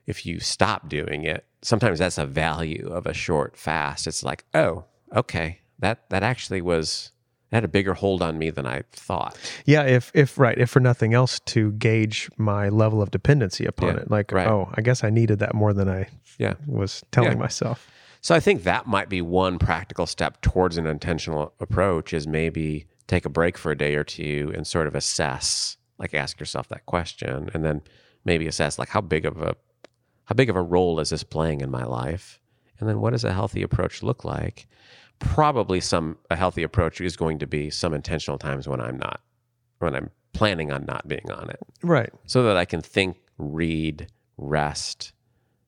[0.07, 4.07] if you stop doing it, sometimes that's a value of a short fast.
[4.07, 4.85] It's like, oh,
[5.15, 7.11] okay, that, that actually was,
[7.51, 9.37] had a bigger hold on me than I thought.
[9.65, 13.95] Yeah, if if right, if for nothing else to gauge my level of dependency upon
[13.95, 14.11] Yeah, it.
[14.11, 14.47] Like, right.
[14.47, 16.07] oh, I guess I needed that more than I
[16.37, 16.53] Yeah.
[16.67, 17.37] was telling Yeah.
[17.37, 17.89] myself.
[18.21, 22.85] So I think that might be one practical step towards an intentional approach is maybe
[23.07, 26.67] take a break for a day or two and sort of assess, like ask yourself
[26.67, 27.81] that question and then
[28.25, 29.55] maybe assess like how big of a
[30.29, 32.39] how big of a role is this playing in my life?
[32.79, 34.67] And then what does a healthy approach look like?
[35.17, 39.21] Probably some a healthy approach is going to be some intentional times when I'm not
[39.79, 42.11] when I'm planning on not being on it Right.
[42.27, 44.07] so that I can think, read,
[44.37, 45.13] rest,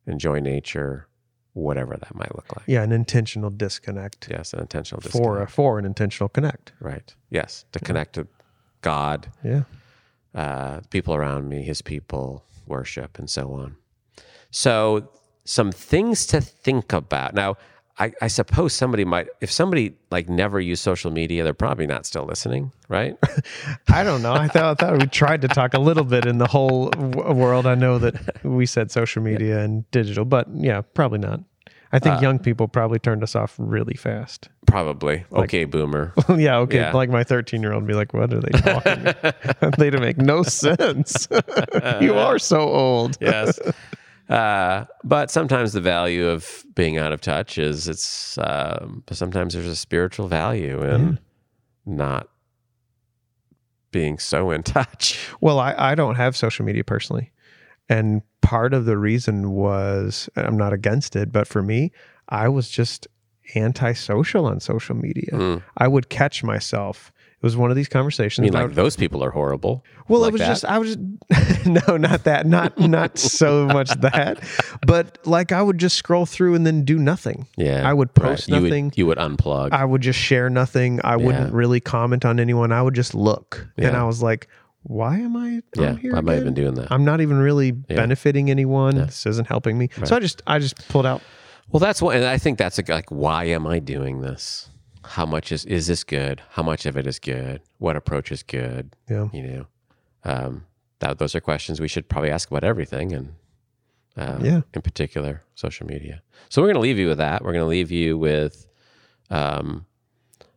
[0.05, 1.07] enjoy nature,
[1.53, 2.67] whatever that might look like.
[2.67, 5.09] Yeah, an intentional disconnect Yes, an intentional for
[5.39, 5.49] disconnect.
[5.49, 6.73] a, for an intentional connect.
[6.79, 7.15] right.
[7.31, 8.27] Yes, to connect to
[8.81, 9.63] God, Yeah.
[10.35, 13.75] uh, people around me, His people, worship, and so on.
[14.51, 15.09] So,
[15.45, 17.33] some things to think about.
[17.33, 17.57] Now,
[17.99, 22.05] I, I suppose somebody might, if somebody like never used social media, they're probably not
[22.05, 23.17] still listening, right?
[23.89, 24.33] I don't know.
[24.33, 27.33] I thought, I thought we tried to talk a little bit in the whole w-
[27.33, 27.65] world.
[27.67, 31.41] I know that we said social media and digital, but yeah, probably not.
[31.93, 34.47] I think Uh, young people probably turned us off really fast.
[34.65, 35.25] Probably.
[35.33, 36.13] Okay, boomer.
[36.37, 36.77] yeah, okay.
[36.77, 36.93] Yeah.
[36.93, 39.71] Like my 13 year old be like, what are they talking?
[39.77, 41.27] they don't make no sense.
[41.99, 43.17] you are so old.
[43.19, 43.59] yes.
[44.29, 49.67] Uh, but sometimes the value of being out of touch is it's um, sometimes there's
[49.67, 51.19] a spiritual value in
[51.85, 52.29] not
[53.91, 55.19] being so in touch.
[55.41, 57.31] Well, I, I don't have social media personally.
[57.89, 61.91] And part of the reason was I'm not against it, but for me,
[62.29, 63.07] I was just
[63.55, 65.31] antisocial on social media.
[65.31, 65.63] Mm.
[65.77, 67.11] I would catch myself.
[67.41, 68.45] It was one of these conversations.
[68.45, 69.83] I mean, I like those people are horrible.
[70.07, 70.47] well, like it was that?
[70.47, 70.95] just I was
[71.65, 74.43] no, not that, not not so much that,
[74.85, 77.47] but like I would just scroll through and then do nothing.
[77.57, 78.29] Yeah, I would right.
[78.33, 78.85] post You nothing.
[78.85, 79.71] would, you would unplug.
[79.71, 80.99] I would just share nothing.
[81.03, 82.71] I wouldn't really comment on anyone.
[82.71, 84.47] I would just look, and I was like,
[84.83, 86.53] "Why am I yeah, here?" I might have again?
[86.53, 86.91] been doing that.
[86.91, 87.95] I'm not even really Yeah.
[87.95, 88.97] benefiting anyone.
[88.97, 89.05] Yeah.
[89.05, 89.89] This isn't helping me.
[89.97, 90.07] Right.
[90.07, 91.23] So I just I just pulled out.
[91.71, 94.69] Well, that's what, and I think that's a, like, why am I doing this?
[95.03, 96.41] How much is is this good?
[96.51, 97.61] How much of it is good?
[97.79, 98.95] What approach is good?
[99.09, 99.27] Yeah.
[99.33, 99.65] You know,
[100.23, 100.65] um,
[100.99, 103.33] that those are questions we should probably ask about everything, and
[104.17, 104.61] um, Yeah.
[104.73, 106.21] in particular, social media.
[106.49, 107.43] So we're going to leave you with that.
[107.43, 108.67] We're going to leave you with
[109.29, 109.85] um,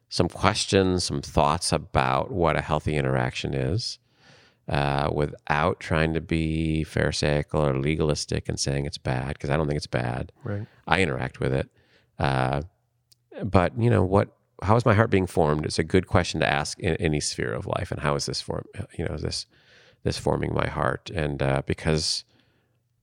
[0.09, 3.99] some questions, some thoughts about what a healthy interaction is.
[4.67, 9.67] Uh, without trying to be pharisaical or legalistic and saying it's bad, because I don't
[9.67, 10.33] think it's bad.
[10.43, 10.67] Right.
[10.87, 11.69] I interact with it.
[12.19, 12.63] Uh,
[13.43, 14.29] but you know what?
[14.63, 15.65] How is my heart being formed?
[15.65, 17.91] It's a good question to ask in any sphere of life.
[17.91, 18.65] And how is this form?
[18.97, 19.47] You know, is this
[20.05, 21.11] this forming my heart?
[21.11, 22.25] And uh, because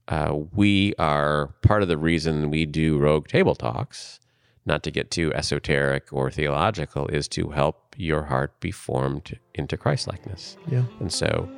[0.08, 4.20] uh, we are part of the reason we do Rogue Table Talks,
[4.64, 9.76] not to get too esoteric or theological, is to help your heart be formed into
[9.76, 10.56] Christ likeness.
[10.68, 10.84] Yeah.
[11.00, 11.48] And so,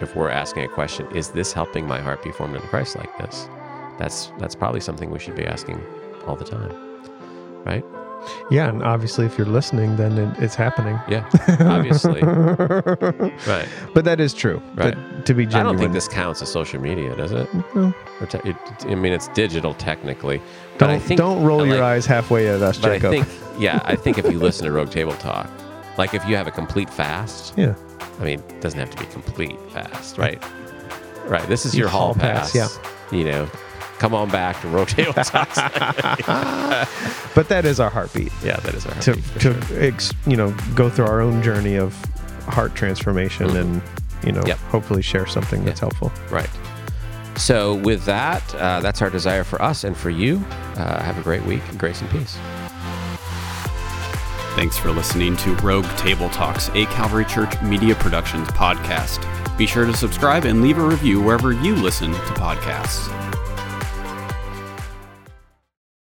[0.00, 3.48] if we're asking a question, is this helping my heart be formed into Christ likeness?
[3.98, 5.80] That's that's probably something we should be asking
[6.26, 6.72] all the time,
[7.64, 7.84] right?
[8.50, 10.98] Yeah, and obviously, if you're listening, then it, it's happening.
[11.08, 11.28] Yeah,
[11.60, 13.68] obviously, right.
[13.94, 14.60] but that is true.
[14.74, 14.96] Right.
[15.26, 17.48] To be I don't think this counts as social media, does it?
[17.74, 17.94] No.
[18.28, 18.56] Te- it
[18.86, 20.40] I mean, it's digital technically,
[20.78, 23.12] but Don't I think don't roll your like- eyes halfway at us, But Jacob.
[23.14, 25.50] I think, yeah, I think if you listen to Rogue Table Talk,
[25.98, 27.74] like if you have a complete fast, yeah,
[28.20, 30.42] I mean, it doesn't have to be complete fast, right?
[31.26, 31.46] Right.
[31.48, 32.78] This is You your hall hall pass, pass.
[33.12, 33.16] yeah.
[33.18, 33.50] You know,
[34.04, 35.56] come on back to Rogue Table Talks.
[37.34, 39.82] but that is our heartbeat yeah, that is our to heartbeat for to sure.
[39.82, 41.94] ex, you know go through our own journey of
[42.48, 43.60] heart transformation Mhm.
[43.60, 43.82] and
[44.26, 44.58] you know Yep.
[44.70, 46.12] hopefully share something that's helpful.
[46.30, 46.50] Right.
[47.36, 50.44] So, with that, uh, that's our desire for us and for you.
[50.76, 51.62] Uh, have a great week.
[51.76, 52.36] Grace and peace.
[54.54, 59.18] Thanks for listening to Rogue Table Talks, a Calvary Church Media Productions podcast.
[59.58, 63.08] Be sure to subscribe and leave a review wherever you listen to podcasts.